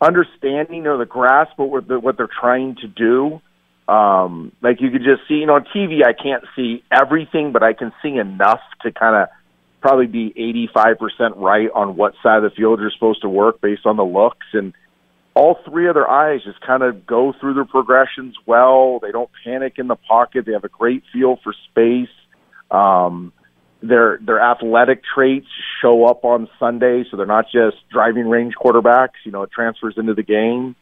understanding 0.00 0.86
or 0.86 0.96
the 0.96 1.06
grasp 1.06 1.58
of 1.58 1.68
what, 1.68 2.02
what 2.02 2.16
they're 2.16 2.28
trying 2.28 2.76
to 2.76 2.86
do. 2.86 3.40
Um, 3.92 4.52
like 4.62 4.80
you 4.80 4.90
could 4.90 5.02
just 5.02 5.26
see, 5.28 5.34
you 5.34 5.46
know, 5.46 5.54
on 5.54 5.66
TV, 5.74 6.04
I 6.04 6.12
can't 6.12 6.44
see 6.54 6.84
everything, 6.92 7.52
but 7.52 7.62
I 7.62 7.72
can 7.72 7.92
see 8.02 8.16
enough 8.16 8.60
to 8.82 8.92
kind 8.92 9.16
of 9.16 9.28
probably 9.80 10.06
be 10.06 10.32
85% 10.76 11.36
right 11.36 11.68
on 11.74 11.96
what 11.96 12.14
side 12.22 12.38
of 12.38 12.42
the 12.42 12.50
field 12.50 12.80
you're 12.80 12.90
supposed 12.90 13.22
to 13.22 13.28
work 13.28 13.60
based 13.60 13.86
on 13.86 13.96
the 13.96 14.04
looks. 14.04 14.46
And 14.52 14.74
all 15.34 15.58
three 15.64 15.88
of 15.88 15.94
their 15.94 16.08
eyes 16.08 16.42
just 16.44 16.60
kind 16.60 16.82
of 16.82 17.06
go 17.06 17.32
through 17.40 17.54
their 17.54 17.64
progressions 17.64 18.34
well. 18.44 18.98
They 19.00 19.12
don't 19.12 19.30
panic 19.44 19.74
in 19.78 19.88
the 19.88 19.96
pocket. 19.96 20.44
They 20.46 20.52
have 20.52 20.64
a 20.64 20.68
great 20.68 21.04
feel 21.12 21.38
for 21.42 21.54
space. 21.70 22.14
Um, 22.70 23.32
their 23.82 24.18
their 24.24 24.40
athletic 24.40 25.02
traits 25.14 25.46
show 25.80 26.04
up 26.04 26.24
on 26.24 26.48
Sunday, 26.58 27.04
so 27.10 27.16
they're 27.16 27.26
not 27.26 27.46
just 27.52 27.76
driving 27.90 28.28
range 28.28 28.54
quarterbacks. 28.54 29.18
You 29.24 29.32
know, 29.32 29.42
it 29.42 29.50
transfers 29.52 29.94
into 29.96 30.14
the 30.14 30.22
game. 30.22 30.74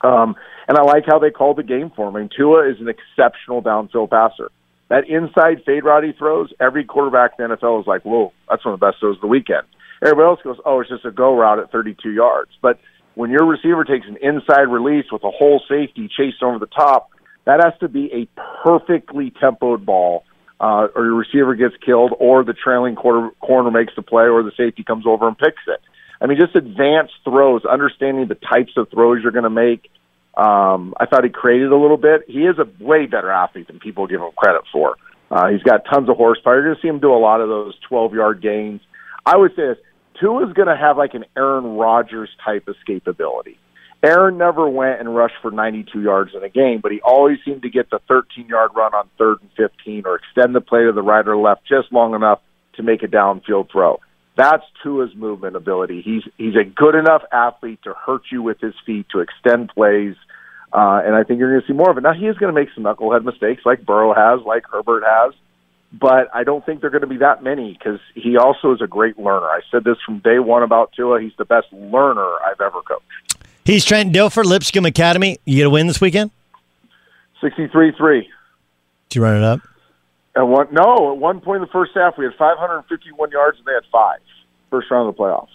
Um, 0.00 0.34
and 0.66 0.76
I 0.76 0.82
like 0.82 1.04
how 1.06 1.18
they 1.18 1.30
call 1.30 1.54
the 1.54 1.62
game 1.62 1.92
for 1.94 2.08
him. 2.08 2.16
I 2.16 2.20
mean, 2.20 2.30
Tua 2.36 2.70
is 2.70 2.76
an 2.80 2.88
exceptional 2.88 3.62
downfield 3.62 4.10
passer. 4.10 4.50
That 4.88 5.08
inside 5.08 5.62
fade 5.64 5.84
route 5.84 6.04
he 6.04 6.12
throws, 6.12 6.52
every 6.60 6.84
quarterback 6.84 7.32
in 7.38 7.48
the 7.48 7.56
NFL 7.56 7.80
is 7.80 7.86
like, 7.86 8.02
"Whoa, 8.02 8.32
that's 8.48 8.64
one 8.64 8.74
of 8.74 8.80
the 8.80 8.86
best 8.86 9.00
throws 9.00 9.16
of 9.16 9.22
the 9.22 9.26
weekend." 9.26 9.62
Everybody 10.02 10.26
else 10.26 10.40
goes, 10.42 10.58
"Oh, 10.64 10.80
it's 10.80 10.90
just 10.90 11.04
a 11.04 11.10
go 11.10 11.36
route 11.36 11.58
at 11.58 11.70
32 11.70 12.10
yards." 12.10 12.50
But 12.60 12.78
when 13.14 13.30
your 13.30 13.46
receiver 13.46 13.84
takes 13.84 14.06
an 14.06 14.16
inside 14.20 14.68
release 14.68 15.06
with 15.12 15.22
a 15.22 15.30
whole 15.30 15.60
safety 15.68 16.08
chasing 16.08 16.42
over 16.46 16.58
the 16.58 16.66
top, 16.66 17.10
that 17.44 17.62
has 17.62 17.74
to 17.80 17.88
be 17.88 18.12
a 18.12 18.28
perfectly 18.64 19.30
tempoed 19.30 19.84
ball 19.84 20.24
uh, 20.62 20.86
or 20.94 21.04
your 21.04 21.14
receiver 21.14 21.56
gets 21.56 21.74
killed, 21.84 22.12
or 22.20 22.44
the 22.44 22.52
trailing 22.52 22.94
quarter, 22.94 23.30
corner 23.40 23.70
makes 23.72 23.92
the 23.96 24.02
play, 24.02 24.24
or 24.24 24.44
the 24.44 24.52
safety 24.56 24.84
comes 24.84 25.04
over 25.06 25.26
and 25.26 25.36
picks 25.36 25.62
it. 25.66 25.80
I 26.20 26.26
mean, 26.26 26.38
just 26.38 26.54
advanced 26.54 27.14
throws, 27.24 27.64
understanding 27.64 28.28
the 28.28 28.36
types 28.36 28.72
of 28.76 28.88
throws 28.88 29.18
you're 29.22 29.32
going 29.32 29.42
to 29.42 29.50
make. 29.50 29.90
Um, 30.36 30.94
I 30.98 31.06
thought 31.06 31.24
he 31.24 31.30
created 31.30 31.72
a 31.72 31.76
little 31.76 31.96
bit. 31.96 32.22
He 32.28 32.46
is 32.46 32.56
a 32.58 32.66
way 32.82 33.06
better 33.06 33.30
athlete 33.30 33.66
than 33.66 33.80
people 33.80 34.06
give 34.06 34.20
him 34.20 34.30
credit 34.36 34.62
for. 34.72 34.94
Uh, 35.32 35.48
he's 35.48 35.62
got 35.64 35.82
tons 35.92 36.08
of 36.08 36.16
horsepower. 36.16 36.54
You're 36.54 36.64
going 36.66 36.76
to 36.76 36.82
see 36.82 36.88
him 36.88 37.00
do 37.00 37.12
a 37.12 37.18
lot 37.18 37.40
of 37.40 37.48
those 37.48 37.74
12 37.88 38.14
yard 38.14 38.40
gains. 38.40 38.80
I 39.26 39.36
would 39.36 39.50
say 39.56 39.62
this 39.66 39.78
is 40.22 40.52
going 40.52 40.68
to 40.68 40.76
have 40.76 40.96
like 40.96 41.14
an 41.14 41.24
Aaron 41.36 41.76
Rodgers 41.76 42.30
type 42.44 42.66
escapability. 42.66 43.56
Aaron 44.04 44.36
never 44.36 44.68
went 44.68 44.98
and 44.98 45.14
rushed 45.14 45.36
for 45.40 45.52
92 45.52 46.02
yards 46.02 46.32
in 46.34 46.42
a 46.42 46.48
game, 46.48 46.80
but 46.82 46.90
he 46.90 47.00
always 47.02 47.38
seemed 47.44 47.62
to 47.62 47.70
get 47.70 47.88
the 47.90 48.00
13 48.08 48.48
yard 48.48 48.72
run 48.74 48.94
on 48.94 49.08
third 49.16 49.38
and 49.40 49.50
15 49.56 50.02
or 50.06 50.16
extend 50.16 50.54
the 50.54 50.60
play 50.60 50.84
to 50.84 50.92
the 50.92 51.02
right 51.02 51.26
or 51.26 51.36
left 51.36 51.62
just 51.68 51.92
long 51.92 52.14
enough 52.14 52.40
to 52.74 52.82
make 52.82 53.02
a 53.04 53.06
downfield 53.06 53.70
throw. 53.70 54.00
That's 54.36 54.64
Tua's 54.82 55.14
movement 55.14 55.56
ability. 55.56 56.02
He's 56.02 56.22
he's 56.36 56.56
a 56.56 56.64
good 56.64 56.94
enough 56.94 57.22
athlete 57.30 57.80
to 57.84 57.94
hurt 57.94 58.22
you 58.32 58.42
with 58.42 58.60
his 58.60 58.74
feet 58.84 59.06
to 59.12 59.20
extend 59.20 59.68
plays, 59.68 60.16
uh, 60.72 61.02
and 61.04 61.14
I 61.14 61.22
think 61.22 61.38
you're 61.38 61.50
going 61.50 61.60
to 61.60 61.66
see 61.66 61.76
more 61.76 61.90
of 61.90 61.98
it. 61.98 62.00
Now 62.00 62.14
he 62.14 62.26
is 62.26 62.36
going 62.38 62.52
to 62.52 62.58
make 62.58 62.70
some 62.74 62.82
knucklehead 62.82 63.24
mistakes, 63.24 63.62
like 63.64 63.84
Burrow 63.84 64.14
has, 64.14 64.44
like 64.44 64.64
Herbert 64.72 65.04
has, 65.06 65.34
but 65.92 66.28
I 66.34 66.44
don't 66.44 66.64
think 66.64 66.80
they're 66.80 66.90
going 66.90 67.02
to 67.02 67.06
be 67.06 67.18
that 67.18 67.42
many 67.42 67.76
because 67.78 68.00
he 68.14 68.38
also 68.38 68.72
is 68.72 68.80
a 68.80 68.86
great 68.86 69.18
learner. 69.18 69.46
I 69.46 69.60
said 69.70 69.84
this 69.84 69.98
from 70.04 70.20
day 70.20 70.38
one 70.38 70.62
about 70.62 70.92
Tua. 70.96 71.20
He's 71.20 71.36
the 71.36 71.44
best 71.44 71.66
learner 71.70 72.30
I've 72.42 72.60
ever 72.60 72.80
coached. 72.80 73.31
He's 73.64 73.84
Trent 73.84 74.12
Dilfer, 74.12 74.44
Lipscomb 74.44 74.86
Academy. 74.86 75.38
You 75.44 75.56
get 75.56 75.66
a 75.66 75.70
win 75.70 75.86
this 75.86 76.00
weekend? 76.00 76.30
63 77.40 77.92
3. 77.96 78.20
Did 79.08 79.16
you 79.16 79.22
run 79.22 79.36
it 79.36 79.44
up? 79.44 79.60
At 80.34 80.42
one, 80.42 80.68
no, 80.72 81.12
at 81.12 81.18
one 81.18 81.40
point 81.40 81.56
in 81.56 81.62
the 81.62 81.72
first 81.72 81.92
half, 81.94 82.16
we 82.16 82.24
had 82.24 82.34
551 82.34 83.30
yards 83.30 83.58
and 83.58 83.66
they 83.66 83.72
had 83.72 83.82
five. 83.92 84.20
First 84.70 84.90
round 84.90 85.08
of 85.08 85.16
the 85.16 85.22
playoffs. 85.22 85.48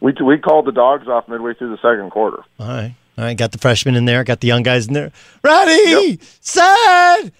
We, 0.00 0.12
we 0.24 0.38
called 0.38 0.66
the 0.66 0.72
dogs 0.72 1.08
off 1.08 1.28
midway 1.28 1.54
through 1.54 1.70
the 1.70 1.78
second 1.78 2.10
quarter. 2.10 2.42
All 2.58 2.68
right. 2.68 2.94
All 3.16 3.24
right. 3.24 3.36
Got 3.36 3.52
the 3.52 3.58
freshmen 3.58 3.94
in 3.94 4.04
there, 4.04 4.24
got 4.24 4.40
the 4.40 4.48
young 4.48 4.62
guys 4.62 4.86
in 4.86 4.92
there. 4.92 5.12
Ready, 5.42 5.90
yep. 5.90 6.20
set, 6.40 7.32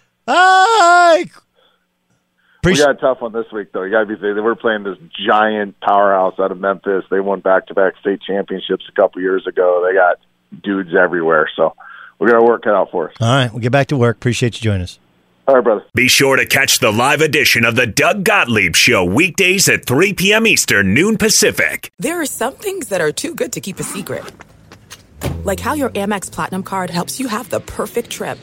I 2.65 2.69
we 2.69 2.77
got 2.77 2.91
a 2.91 2.95
tough 2.95 3.21
one 3.21 3.33
this 3.33 3.51
week, 3.53 3.73
though. 3.73 3.83
You 3.83 3.91
got 3.91 4.01
to 4.01 4.07
be 4.07 4.15
they 4.15 4.41
were 4.41 4.55
playing 4.55 4.85
this 4.85 4.97
giant 5.27 5.81
powerhouse 5.81 6.39
out 6.39 6.53
of 6.53 6.61
Memphis. 6.61 7.05
They 7.11 7.19
won 7.19 7.41
back-to-back 7.41 7.95
state 8.01 8.21
championships 8.25 8.85
a 8.89 8.93
couple 8.93 9.21
years 9.21 9.49
ago. 9.49 9.85
They 9.85 9.95
got 9.95 10.19
dudes 10.63 10.95
everywhere, 10.95 11.51
so 11.57 11.75
we 12.21 12.31
got 12.31 12.39
to 12.39 12.45
work 12.45 12.63
cut 12.63 12.75
out 12.75 12.93
for 12.93 13.11
us. 13.11 13.17
All 13.21 13.27
right, 13.27 13.51
we'll 13.51 13.61
get 13.61 13.73
back 13.73 13.89
to 13.89 13.97
work. 13.97 14.17
Appreciate 14.17 14.55
you 14.55 14.61
joining 14.61 14.83
us. 14.83 15.01
All 15.49 15.57
right, 15.57 15.65
brother. 15.65 15.85
Be 15.93 16.07
sure 16.07 16.37
to 16.37 16.47
catch 16.47 16.79
the 16.79 16.93
live 16.93 17.21
edition 17.21 17.65
of 17.65 17.75
the 17.75 17.87
Doug 17.89 18.23
Gottlieb 18.23 18.77
Show 18.77 19.05
weekdays 19.05 19.69
at 19.69 19.85
3 19.85 20.13
p.m. 20.13 20.47
Eastern, 20.47 20.95
noon 20.95 21.19
Pacific. 21.19 21.91
There 21.99 22.21
are 22.21 22.27
some 22.27 22.55
things 22.55 22.91
that 22.91 23.01
are 23.01 23.11
too 23.11 23.35
good 23.35 23.53
to 23.55 23.61
keep 23.61 23.81
a 23.81 23.83
secret, 23.83 24.23
like 25.43 25.59
how 25.59 25.75
your 25.75 25.91
Amex 25.91 26.31
Platinum 26.31 26.63
card 26.63 26.91
helps 26.91 27.19
you 27.19 27.27
have 27.27 27.51
the 27.51 27.59
perfect 27.59 28.11
trip. 28.11 28.39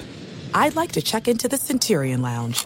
I'd 0.53 0.75
like 0.75 0.91
to 0.93 1.01
check 1.01 1.29
into 1.29 1.47
the 1.47 1.57
Centurion 1.57 2.21
Lounge 2.21 2.65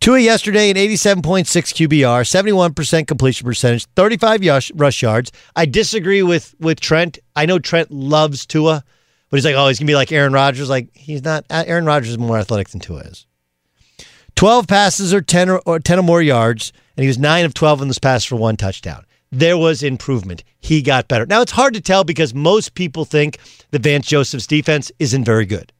Tua 0.00 0.18
yesterday, 0.18 0.70
an 0.70 0.76
87.6 0.78 1.44
QBR, 1.44 2.72
71% 2.74 3.06
completion 3.06 3.44
percentage, 3.44 3.84
35 3.96 4.40
yush, 4.40 4.72
rush 4.74 5.02
yards. 5.02 5.30
I 5.54 5.66
disagree 5.66 6.22
with 6.22 6.54
with 6.58 6.80
Trent. 6.80 7.18
I 7.36 7.44
know 7.44 7.58
Trent 7.58 7.90
loves 7.90 8.46
Tua, 8.46 8.82
but 9.28 9.36
he's 9.36 9.44
like, 9.44 9.56
oh, 9.56 9.68
he's 9.68 9.78
going 9.78 9.86
to 9.86 9.90
be 9.90 9.94
like 9.94 10.10
Aaron 10.10 10.32
Rodgers. 10.32 10.70
Like, 10.70 10.88
he's 10.94 11.22
not. 11.22 11.44
Uh, 11.50 11.64
Aaron 11.66 11.84
Rodgers 11.84 12.12
is 12.12 12.18
more 12.18 12.38
athletic 12.38 12.70
than 12.70 12.80
Tua 12.80 13.00
is. 13.00 13.26
12 14.36 14.66
passes 14.66 15.12
or 15.12 15.20
10 15.20 15.50
or, 15.50 15.60
or 15.66 15.78
10 15.78 15.98
or 15.98 16.02
more 16.02 16.22
yards, 16.22 16.72
and 16.96 17.04
he 17.04 17.08
was 17.08 17.18
9 17.18 17.44
of 17.44 17.52
12 17.52 17.82
in 17.82 17.88
this 17.88 17.98
pass 17.98 18.24
for 18.24 18.36
one 18.36 18.56
touchdown. 18.56 19.04
There 19.30 19.58
was 19.58 19.82
improvement. 19.82 20.44
He 20.58 20.80
got 20.80 21.08
better. 21.08 21.26
Now, 21.26 21.42
it's 21.42 21.52
hard 21.52 21.74
to 21.74 21.80
tell 21.82 22.04
because 22.04 22.32
most 22.32 22.74
people 22.74 23.04
think 23.04 23.38
that 23.70 23.82
Vance 23.82 24.06
Joseph's 24.06 24.46
defense 24.46 24.90
isn't 24.98 25.24
very 25.24 25.44
good. 25.44 25.74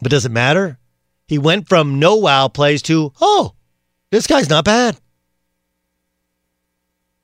But 0.00 0.12
does 0.12 0.24
it 0.24 0.30
matter? 0.30 0.78
He 1.26 1.38
went 1.38 1.68
from 1.68 1.98
no 1.98 2.16
wow 2.16 2.48
plays 2.48 2.82
to, 2.82 3.12
oh, 3.20 3.54
this 4.10 4.26
guy's 4.26 4.48
not 4.48 4.64
bad. 4.64 4.96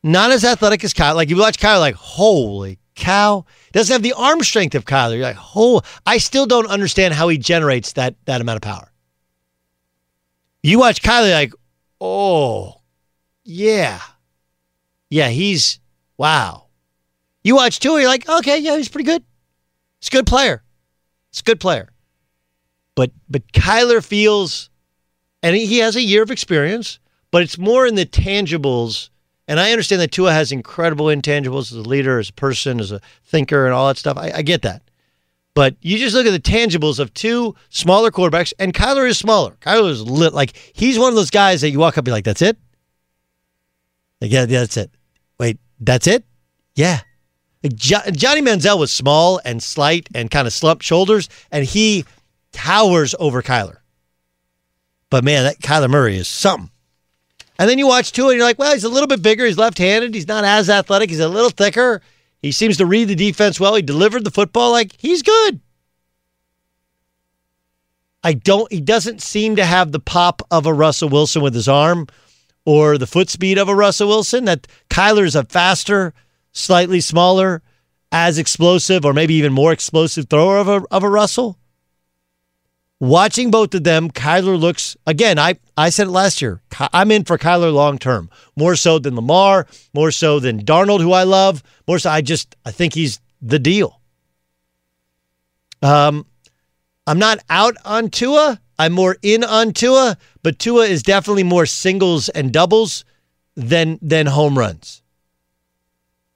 Not 0.03 0.33
as 0.33 0.45
athletic 0.45 0.83
as 0.83 0.93
Kyle. 0.93 1.15
Like 1.15 1.31
you 1.31 1.37
watch 1.37 1.59
Kyle, 1.59 1.79
like, 1.79 1.95
holy 1.95 2.79
cow. 2.95 3.45
Doesn't 3.73 3.93
have 3.93 4.03
the 4.03 4.13
arm 4.13 4.43
strength 4.43 4.75
of 4.75 4.85
Kyler. 4.85 5.15
You're 5.15 5.23
like, 5.23 5.37
oh, 5.57 5.83
I 6.07 6.19
still 6.19 6.47
don't 6.47 6.67
understand 6.67 7.15
how 7.15 7.29
he 7.29 7.39
generates 7.39 7.93
that 7.95 8.15
that 8.27 8.41
amount 8.41 8.57
of 8.57 8.63
power. 8.63 8.93
You 10.63 10.79
watch 10.79 11.03
Kyler, 11.03 11.33
like, 11.33 11.53
oh, 12.01 12.81
yeah. 13.45 14.01
Yeah, 15.11 15.29
he's 15.29 15.81
wow. 16.17 16.67
You 17.43 17.57
watch 17.57 17.81
Tua, 17.81 18.01
you're 18.01 18.09
like, 18.09 18.29
okay, 18.29 18.59
yeah, 18.59 18.77
he's 18.77 18.89
pretty 18.89 19.07
good. 19.07 19.25
He's 20.01 20.09
a 20.09 20.13
good 20.13 20.27
player. 20.27 20.63
He's 21.31 21.41
a 21.41 21.45
good 21.45 21.61
player. 21.61 21.91
But 22.95 23.11
but 23.28 23.51
Kyler 23.53 24.05
feels, 24.05 24.70
and 25.43 25.57
he 25.57 25.78
has 25.78 25.97
a 25.97 26.03
year 26.03 26.22
of 26.22 26.30
experience, 26.30 26.99
but 27.30 27.43
it's 27.43 27.59
more 27.59 27.86
in 27.86 27.95
the 27.95 28.07
tangibles. 28.07 29.09
And 29.49 29.59
I 29.59 29.72
understand 29.72 30.01
that 30.01 30.12
Tua 30.12 30.32
has 30.32 30.53
incredible 30.53 31.07
intangibles 31.07 31.72
as 31.72 31.78
a 31.78 31.82
leader, 31.82 32.18
as 32.18 32.28
a 32.28 32.32
person, 32.34 32.80
as 32.80 32.93
a 32.93 33.01
thinker, 33.24 33.66
and 33.66 33.74
all 33.74 33.88
that 33.88 33.99
stuff. 33.99 34.16
I, 34.16 34.30
I 34.36 34.43
get 34.43 34.62
that. 34.62 34.82
But 35.55 35.76
you 35.82 35.99
just 35.99 36.14
look 36.14 36.26
at 36.26 36.30
the 36.30 36.40
tangibles 36.40 36.99
of 36.99 37.12
two 37.12 37.55
smaller 37.68 38.11
quarterbacks, 38.11 38.53
and 38.59 38.72
Kyler 38.72 39.07
is 39.07 39.18
smaller. 39.18 39.57
Kyler 39.61 39.90
is 39.90 40.03
lit. 40.03 40.32
Like, 40.32 40.57
he's 40.72 40.99
one 40.99 41.11
of 41.11 41.14
those 41.14 41.30
guys 41.30 41.61
that 41.61 41.70
you 41.70 41.78
walk 41.78 41.95
up 41.95 41.99
and 41.99 42.05
be 42.07 42.11
like, 42.12 42.24
that's 42.24 42.40
it? 42.40 42.57
Like, 44.20 44.30
yeah, 44.30 44.47
that's 44.47 44.76
it. 44.76 44.90
Wait, 45.38 45.59
that's 45.80 46.07
it? 46.07 46.24
Yeah. 46.74 47.01
Johnny 47.74 48.40
Manziel 48.40 48.78
was 48.78 48.93
small 48.93 49.40
and 49.45 49.62
slight 49.62 50.09
and 50.14 50.30
kind 50.30 50.47
of 50.47 50.53
slumped 50.53 50.84
shoulders, 50.84 51.28
and 51.51 51.64
he 51.64 52.05
towers 52.53 53.15
over 53.19 53.43
Kyler. 53.43 53.79
But 55.11 55.25
man, 55.25 55.45
that 55.45 55.61
Kyler 55.61 55.91
Murray 55.91 56.17
is 56.17 56.29
something. 56.29 56.71
And 57.59 57.69
then 57.69 57.79
you 57.79 57.87
watch 57.87 58.13
Tua 58.13 58.31
and 58.31 58.39
you're 58.39 58.47
like, 58.47 58.59
well, 58.59 58.73
he's 58.73 58.85
a 58.85 58.89
little 58.89 59.07
bit 59.07 59.23
bigger. 59.23 59.45
He's 59.45 59.59
left 59.59 59.79
handed. 59.79 60.15
He's 60.15 60.27
not 60.27 60.45
as 60.45 60.71
athletic. 60.71 61.11
He's 61.11 61.21
a 61.21 61.29
little 61.29 61.51
thicker. 61.51 62.01
He 62.41 62.51
seems 62.51 62.77
to 62.79 62.87
read 62.87 63.09
the 63.09 63.15
defense 63.15 63.61
well. 63.61 63.75
He 63.75 63.83
delivered 63.83 64.25
the 64.25 64.31
football 64.31 64.73
like 64.73 64.95
he's 64.99 65.23
good. 65.23 65.61
I 68.25 68.35
don't, 68.35 68.71
he 68.73 68.81
doesn't 68.81 69.21
seem 69.21 69.57
to 69.57 69.65
have 69.65 69.93
the 69.93 70.01
pop 70.01 70.43
of 70.51 70.67
a 70.67 70.73
Russell 70.73 71.09
Wilson 71.09 71.43
with 71.43 71.55
his 71.55 71.69
arm 71.69 72.07
or 72.65 72.99
the 72.99 73.07
foot 73.07 73.29
speed 73.29 73.59
of 73.59 73.69
a 73.69 73.75
Russell 73.75 74.09
Wilson. 74.09 74.45
That 74.45 74.67
Kyler's 74.91 75.35
a 75.35 75.45
faster, 75.45 76.15
slightly 76.53 77.01
smaller, 77.01 77.63
as 78.13 78.39
explosive, 78.39 79.05
or 79.05 79.13
maybe 79.13 79.35
even 79.35 79.53
more 79.53 79.73
explosive 79.73 80.29
thrower 80.29 80.59
of 80.59 80.69
a, 80.69 80.83
of 80.91 81.03
a 81.03 81.09
Russell. 81.09 81.59
Watching 83.03 83.51
both 83.51 83.75
of 83.75 83.83
them, 83.83 84.13
Kyler 84.13 84.57
looks 84.57 84.97
again. 85.09 85.37
I 85.37 85.57
I 85.77 85.91
said 85.91 86.07
it 86.07 86.13
last 86.13 86.41
year. 86.41 86.63
I'm 86.93 87.11
in 87.11 87.25
for 87.25 87.37
Kyler 87.37 87.75
long 87.75 87.99
term, 87.99 88.31
more 88.55 88.77
so 88.77 89.01
than 89.01 89.17
Lamar, 89.17 89.67
more 89.93 90.13
so 90.13 90.39
than 90.39 90.65
Darnold, 90.65 91.01
who 91.01 91.11
I 91.11 91.25
love. 91.25 91.65
More 91.89 91.99
so, 91.99 92.11
I 92.11 92.21
just 92.21 92.55
I 92.65 92.71
think 92.71 92.95
he's 92.95 93.19
the 93.41 93.59
deal. 93.59 94.01
Um, 95.83 96.27
I'm 97.05 97.19
not 97.19 97.41
out 97.51 97.75
on 97.85 98.09
Tua. 98.09 98.61
I'm 98.79 98.93
more 98.93 99.17
in 99.21 99.43
on 99.43 99.73
Tua, 99.73 100.17
but 100.45 100.61
Tua 100.61 100.85
is 100.85 101.03
definitely 101.03 101.43
more 101.43 101.67
singles 101.67 102.29
and 102.29 102.53
doubles 102.53 103.05
than 103.57 103.99
than 104.01 104.27
home 104.27 104.57
runs. 104.57 105.03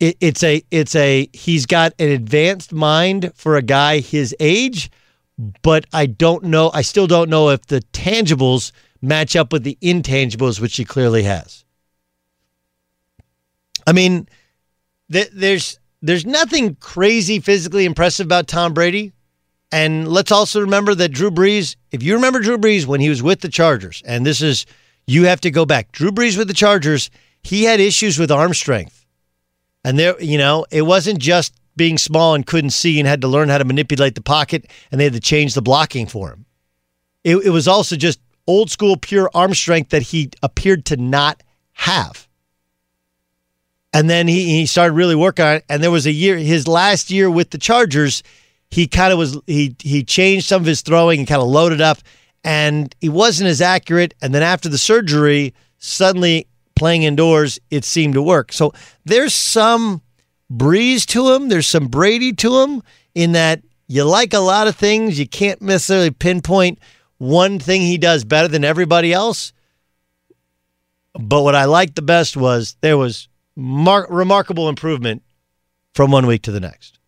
It, 0.01 0.17
it's 0.21 0.43
a 0.43 0.65
it's 0.73 0.97
a 0.97 1.29
he's 1.33 1.65
got 1.65 1.93
an 2.01 2.09
advanced 2.09 2.73
mind 2.73 3.31
for 3.37 3.55
a 3.55 3.63
guy 3.63 4.01
his 4.01 4.35
age 4.41 4.91
but 5.63 5.87
I 5.93 6.07
don't 6.07 6.45
know. 6.45 6.71
I 6.73 6.83
still 6.83 7.07
don't 7.07 7.31
know 7.31 7.51
if 7.51 7.67
the 7.67 7.81
tangibles 7.93 8.73
match 9.03 9.37
up 9.37 9.53
with 9.53 9.65
the 9.65 9.79
intangibles, 9.83 10.61
which 10.61 10.77
he 10.77 10.85
clearly 10.85 11.25
has. 11.25 11.65
I 13.87 13.93
mean, 13.93 14.29
th- 15.13 15.31
there's 15.33 15.79
there's 16.03 16.27
nothing 16.27 16.77
crazy 16.77 17.41
physically 17.41 17.85
impressive 17.85 18.27
about 18.27 18.49
Tom 18.49 18.75
Brady, 18.75 19.13
And 19.73 20.07
let's 20.09 20.31
also 20.33 20.61
remember 20.61 20.95
that 20.95 21.11
Drew 21.11 21.31
Brees, 21.31 21.77
if 21.91 22.03
you 22.03 22.15
remember 22.15 22.41
Drew 22.41 22.59
Brees 22.59 22.87
when 22.87 23.01
he 23.01 23.09
was 23.09 23.23
with 23.23 23.41
the 23.41 23.49
Chargers, 23.49 24.03
and 24.07 24.25
this 24.25 24.41
is, 24.43 24.67
you 25.07 25.25
have 25.25 25.41
to 25.43 25.51
go 25.51 25.67
back. 25.67 25.93
Drew 25.93 26.11
Brees 26.13 26.39
with 26.39 26.49
the 26.49 26.55
Chargers, 26.55 27.11
he 27.43 27.65
had 27.65 27.81
issues 27.81 28.19
with 28.19 28.31
arm 28.31 28.55
strength. 28.55 29.06
And 29.87 29.97
there, 29.97 30.21
you 30.21 30.37
know, 30.37 30.67
it 30.73 30.83
wasn't 30.83 31.21
just 31.21 31.55
being 31.77 31.97
small 31.97 32.35
and 32.35 32.45
couldn't 32.45 32.71
see 32.71 32.99
and 32.99 33.07
had 33.07 33.21
to 33.21 33.29
learn 33.29 33.49
how 33.49 33.59
to 33.59 33.65
manipulate 33.65 34.17
the 34.17 34.21
pocket 34.21 34.69
and 34.91 35.01
they 35.01 35.05
had 35.05 35.13
to 35.13 35.21
change 35.21 35.55
the 35.55 35.63
blocking 35.63 36.09
for 36.09 36.31
him. 36.31 36.45
It, 37.23 37.37
it 37.37 37.51
was 37.51 37.69
also 37.69 37.95
just 37.95 38.19
old 38.49 38.69
school 38.69 38.97
pure 38.97 39.31
arm 39.33 39.55
strength 39.55 39.91
that 39.91 40.03
he 40.03 40.31
appeared 40.43 40.87
to 40.87 40.97
not 40.97 41.41
have. 41.75 42.27
And 43.93 44.11
then 44.11 44.27
he, 44.27 44.59
he 44.59 44.67
started 44.67 44.95
really 44.95 45.15
working 45.15 45.45
on 45.45 45.55
it. 45.55 45.65
And 45.69 45.85
there 45.85 45.93
was 45.93 46.05
a 46.05 46.13
year, 46.13 46.37
his 46.37 46.67
last 46.67 47.09
year 47.09 47.31
with 47.31 47.51
the 47.51 47.59
Chargers, 47.59 48.25
he 48.73 48.89
kind 48.89 49.13
of 49.13 49.21
was, 49.21 49.39
he, 49.47 49.77
he 49.79 50.03
changed 50.03 50.47
some 50.47 50.63
of 50.63 50.67
his 50.67 50.83
throwing 50.83 51.21
and 51.21 51.29
kind 51.29 51.41
of 51.41 51.47
loaded 51.47 51.81
up 51.81 51.99
and 52.43 52.93
he 53.01 53.09
wasn't 53.09 53.49
as 53.49 53.61
accurate. 53.61 54.15
And 54.21 54.35
then 54.35 54.43
after 54.43 54.69
the 54.69 54.79
surgery, 54.79 55.55
suddenly 55.79 56.49
playing 56.77 57.03
indoors, 57.03 57.59
it 57.71 57.85
seemed 57.85 58.15
to 58.15 58.23
work. 58.23 58.53
So 58.53 58.73
there's 59.05 59.35
some 59.35 60.03
Brees 60.53 61.05
to 61.07 61.33
him. 61.33 61.49
There's 61.49 61.67
some 61.67 61.89
Brady 61.89 62.33
to 62.35 62.61
him 62.61 62.83
in 63.15 63.33
that 63.33 63.63
you 63.89 64.05
like 64.05 64.33
a 64.33 64.39
lot 64.39 64.69
of 64.69 64.77
things. 64.77 65.19
You 65.19 65.27
can't 65.27 65.61
necessarily 65.61 66.11
pinpoint 66.11 66.79
one 67.19 67.59
thing 67.59 67.83
he 67.83 67.99
does 67.99 68.25
better 68.25 68.49
than 68.49 68.65
everybody 68.65 69.13
else. 69.13 69.53
But 71.19 71.43
what 71.43 71.55
I 71.55 71.65
liked 71.65 71.97
the 71.97 72.03
best 72.03 72.37
was 72.37 72.77
there 72.83 72.99
was 72.99 73.29
mar- 73.57 74.07
remarkable 74.11 74.69
improvement 74.69 75.23
from 75.95 76.11
one 76.11 76.27
week 76.27 76.43
to 76.43 76.53
the 76.53 76.61
next. 76.61 76.99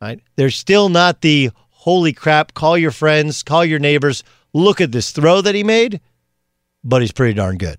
Right? 0.00 0.20
There's 0.36 0.56
still 0.56 0.88
not 0.88 1.20
the 1.20 1.50
holy 1.70 2.12
crap, 2.12 2.54
call 2.54 2.78
your 2.78 2.90
friends, 2.90 3.42
call 3.42 3.64
your 3.64 3.78
neighbors, 3.78 4.24
look 4.54 4.80
at 4.80 4.92
this 4.92 5.10
throw 5.10 5.42
that 5.42 5.54
he 5.54 5.62
made, 5.62 6.00
but 6.82 7.02
he's 7.02 7.12
pretty 7.12 7.34
darn 7.34 7.58
good. 7.58 7.78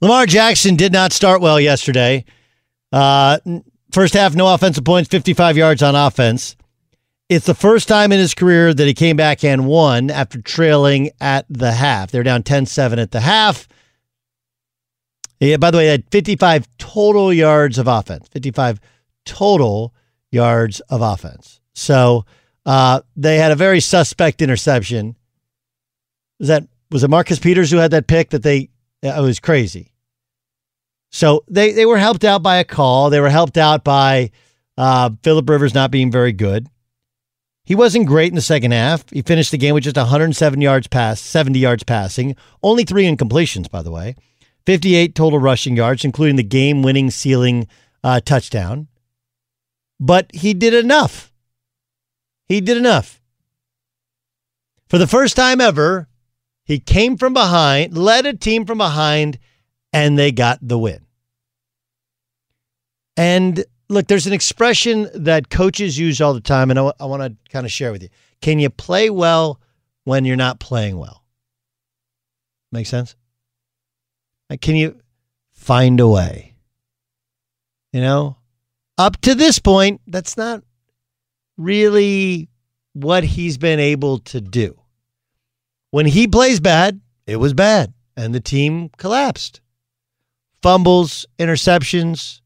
Lamar 0.00 0.26
Jackson 0.26 0.76
did 0.76 0.92
not 0.92 1.12
start 1.12 1.40
well 1.40 1.58
yesterday. 1.58 2.24
Uh, 2.92 3.38
first 3.92 4.14
half, 4.14 4.34
no 4.34 4.52
offensive 4.52 4.84
points, 4.84 5.08
55 5.08 5.56
yards 5.56 5.82
on 5.82 5.94
offense. 5.94 6.56
It's 7.28 7.46
the 7.46 7.54
first 7.54 7.88
time 7.88 8.12
in 8.12 8.18
his 8.18 8.34
career 8.34 8.72
that 8.72 8.86
he 8.86 8.94
came 8.94 9.16
back 9.16 9.42
and 9.42 9.66
won 9.66 10.10
after 10.10 10.40
trailing 10.40 11.10
at 11.20 11.44
the 11.48 11.72
half. 11.72 12.10
They're 12.10 12.22
down 12.22 12.42
10 12.42 12.66
7 12.66 12.98
at 12.98 13.10
the 13.10 13.20
half. 13.20 13.66
Yeah, 15.40 15.56
by 15.56 15.70
the 15.70 15.78
way, 15.78 15.86
they 15.86 15.90
had 15.90 16.04
55 16.10 16.68
total 16.78 17.32
yards 17.32 17.78
of 17.78 17.88
offense, 17.88 18.28
55 18.28 18.80
total 19.24 19.92
yards 20.30 20.80
of 20.80 21.02
offense. 21.02 21.60
So 21.74 22.24
uh, 22.64 23.00
they 23.16 23.38
had 23.38 23.52
a 23.52 23.56
very 23.56 23.80
suspect 23.80 24.40
interception. 24.40 25.16
Was 26.38 26.48
that 26.48 26.64
was 26.90 27.02
it 27.02 27.10
Marcus 27.10 27.38
Peters 27.38 27.70
who 27.70 27.78
had 27.78 27.90
that 27.90 28.06
pick 28.06 28.30
that 28.30 28.42
they 28.42 28.70
it 29.02 29.20
was 29.20 29.40
crazy. 29.40 29.92
So 31.10 31.44
they 31.48 31.72
they 31.72 31.86
were 31.86 31.98
helped 31.98 32.24
out 32.24 32.42
by 32.42 32.56
a 32.56 32.64
call. 32.64 33.10
They 33.10 33.20
were 33.20 33.30
helped 33.30 33.56
out 33.56 33.84
by 33.84 34.30
uh, 34.76 35.10
Philip 35.22 35.48
Rivers 35.48 35.74
not 35.74 35.90
being 35.90 36.10
very 36.10 36.32
good. 36.32 36.68
He 37.64 37.74
wasn't 37.74 38.06
great 38.06 38.28
in 38.28 38.36
the 38.36 38.42
second 38.42 38.72
half. 38.72 39.04
He 39.10 39.22
finished 39.22 39.50
the 39.50 39.58
game 39.58 39.74
with 39.74 39.84
just 39.84 39.96
107 39.96 40.60
yards 40.60 40.86
pass, 40.86 41.20
70 41.20 41.58
yards 41.58 41.82
passing, 41.82 42.36
only 42.62 42.84
three 42.84 43.04
incompletions, 43.04 43.68
by 43.68 43.82
the 43.82 43.90
way, 43.90 44.14
58 44.66 45.16
total 45.16 45.40
rushing 45.40 45.76
yards, 45.76 46.04
including 46.04 46.36
the 46.36 46.44
game-winning 46.44 47.10
sealing 47.10 47.66
uh, 48.04 48.20
touchdown. 48.20 48.86
But 49.98 50.30
he 50.32 50.54
did 50.54 50.74
enough. 50.74 51.32
He 52.46 52.60
did 52.60 52.76
enough. 52.76 53.20
For 54.88 54.98
the 54.98 55.08
first 55.08 55.34
time 55.34 55.60
ever, 55.60 56.06
he 56.66 56.80
came 56.80 57.16
from 57.16 57.32
behind, 57.32 57.96
led 57.96 58.26
a 58.26 58.34
team 58.34 58.66
from 58.66 58.78
behind, 58.78 59.38
and 59.92 60.18
they 60.18 60.32
got 60.32 60.58
the 60.60 60.76
win. 60.76 61.06
And 63.16 63.64
look, 63.88 64.08
there's 64.08 64.26
an 64.26 64.32
expression 64.32 65.08
that 65.14 65.48
coaches 65.48 65.96
use 65.96 66.20
all 66.20 66.34
the 66.34 66.40
time, 66.40 66.70
and 66.70 66.78
I, 66.78 66.92
I 66.98 67.04
want 67.06 67.22
to 67.22 67.52
kind 67.52 67.64
of 67.64 67.70
share 67.70 67.92
with 67.92 68.02
you. 68.02 68.08
Can 68.40 68.58
you 68.58 68.68
play 68.68 69.10
well 69.10 69.60
when 70.02 70.24
you're 70.24 70.34
not 70.34 70.58
playing 70.58 70.98
well? 70.98 71.22
Make 72.72 72.86
sense? 72.86 73.14
Like, 74.50 74.60
can 74.60 74.74
you 74.74 75.00
find 75.52 76.00
a 76.00 76.08
way? 76.08 76.56
You 77.92 78.00
know, 78.00 78.36
up 78.98 79.20
to 79.22 79.36
this 79.36 79.60
point, 79.60 80.00
that's 80.08 80.36
not 80.36 80.64
really 81.56 82.48
what 82.92 83.22
he's 83.22 83.56
been 83.56 83.78
able 83.78 84.18
to 84.18 84.40
do. 84.40 84.78
When 85.96 86.04
he 86.04 86.28
plays 86.28 86.60
bad, 86.60 87.00
it 87.26 87.36
was 87.36 87.54
bad, 87.54 87.94
and 88.18 88.34
the 88.34 88.38
team 88.38 88.90
collapsed. 88.98 89.62
Fumbles, 90.60 91.24
interceptions, 91.38 92.42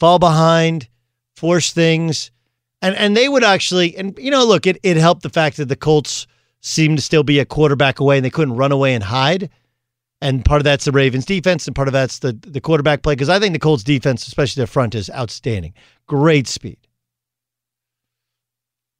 fall 0.00 0.18
behind, 0.18 0.88
force 1.36 1.72
things. 1.72 2.32
And 2.80 2.96
and 2.96 3.16
they 3.16 3.28
would 3.28 3.44
actually 3.44 3.96
and 3.96 4.18
you 4.18 4.32
know, 4.32 4.44
look, 4.44 4.66
it, 4.66 4.78
it 4.82 4.96
helped 4.96 5.22
the 5.22 5.30
fact 5.30 5.58
that 5.58 5.68
the 5.68 5.76
Colts 5.76 6.26
seemed 6.60 6.98
to 6.98 7.04
still 7.04 7.22
be 7.22 7.38
a 7.38 7.44
quarterback 7.44 8.00
away 8.00 8.16
and 8.16 8.24
they 8.24 8.30
couldn't 8.30 8.56
run 8.56 8.72
away 8.72 8.94
and 8.94 9.04
hide. 9.04 9.48
And 10.20 10.44
part 10.44 10.60
of 10.60 10.64
that's 10.64 10.84
the 10.84 10.90
Ravens 10.90 11.24
defense 11.24 11.68
and 11.68 11.76
part 11.76 11.86
of 11.86 11.92
that's 11.92 12.18
the 12.18 12.32
the 12.32 12.60
quarterback 12.60 13.04
play 13.04 13.14
because 13.14 13.28
I 13.28 13.38
think 13.38 13.52
the 13.52 13.60
Colts 13.60 13.84
defense, 13.84 14.26
especially 14.26 14.58
their 14.58 14.66
front, 14.66 14.96
is 14.96 15.08
outstanding. 15.08 15.74
Great 16.08 16.48
speed. 16.48 16.78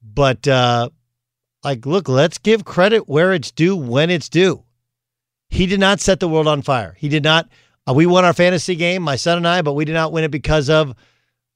But 0.00 0.46
uh 0.46 0.90
like 1.64 1.86
look, 1.86 2.08
let's 2.08 2.38
give 2.38 2.64
credit 2.64 3.08
where 3.08 3.32
it's 3.32 3.50
due 3.50 3.76
when 3.76 4.10
it's 4.10 4.28
due. 4.28 4.64
He 5.48 5.66
did 5.66 5.80
not 5.80 6.00
set 6.00 6.20
the 6.20 6.28
world 6.28 6.48
on 6.48 6.62
fire. 6.62 6.96
He 6.98 7.08
did 7.08 7.24
not 7.24 7.48
uh, 7.88 7.92
we 7.92 8.06
won 8.06 8.24
our 8.24 8.32
fantasy 8.32 8.76
game, 8.76 9.02
my 9.02 9.16
son 9.16 9.38
and 9.38 9.48
I, 9.48 9.62
but 9.62 9.72
we 9.72 9.84
did 9.84 9.94
not 9.94 10.12
win 10.12 10.24
it 10.24 10.30
because 10.30 10.70
of, 10.70 10.94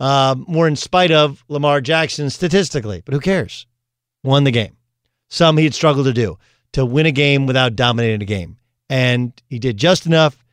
uh, 0.01 0.35
more 0.47 0.67
in 0.67 0.77
spite 0.77 1.13
of 1.13 1.45
Lamar 1.49 1.81
Jackson 1.81 2.31
statistically. 2.31 3.03
But 3.05 3.15
who 3.15 3.21
cares? 3.21 3.67
Won 4.25 4.45
the 4.45 4.51
game. 4.51 4.77
Some 5.29 5.57
he'd 5.57 5.75
struggled 5.75 6.07
to 6.07 6.13
do 6.13 6.39
to 6.73 6.85
win 6.85 7.07
a 7.07 7.13
game 7.13 7.47
without 7.47 7.77
dominating 7.77 8.23
a 8.23 8.27
game. 8.27 8.59
And 8.91 9.33
he 9.49 9.59
did 9.59 9.77
just 9.77 10.07
enough. 10.07 10.45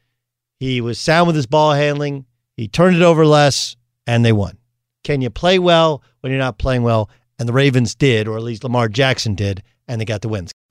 He 0.60 0.80
was 0.80 1.00
sound 1.00 1.28
with 1.28 1.36
his 1.36 1.46
ball 1.48 1.74
handling. 1.74 2.26
He 2.56 2.68
turned 2.68 2.96
it 2.96 3.02
over 3.02 3.26
less, 3.26 3.76
and 4.08 4.24
they 4.24 4.32
won. 4.32 4.58
Can 5.04 5.22
you 5.22 5.30
play 5.30 5.60
well 5.60 6.04
when 6.22 6.32
you're 6.32 6.40
not 6.40 6.58
playing 6.58 6.84
well? 6.84 7.10
And 7.40 7.50
the 7.50 7.54
Ravens 7.54 7.96
did, 7.96 8.28
or 8.28 8.38
at 8.38 8.44
least 8.44 8.64
Lamar 8.64 8.88
Jackson 8.88 9.36
did, 9.36 9.64
and 9.88 10.00
they 10.00 10.06
got 10.06 10.22
the 10.22 10.30
wins. 10.30 10.52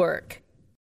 work. 0.00 0.39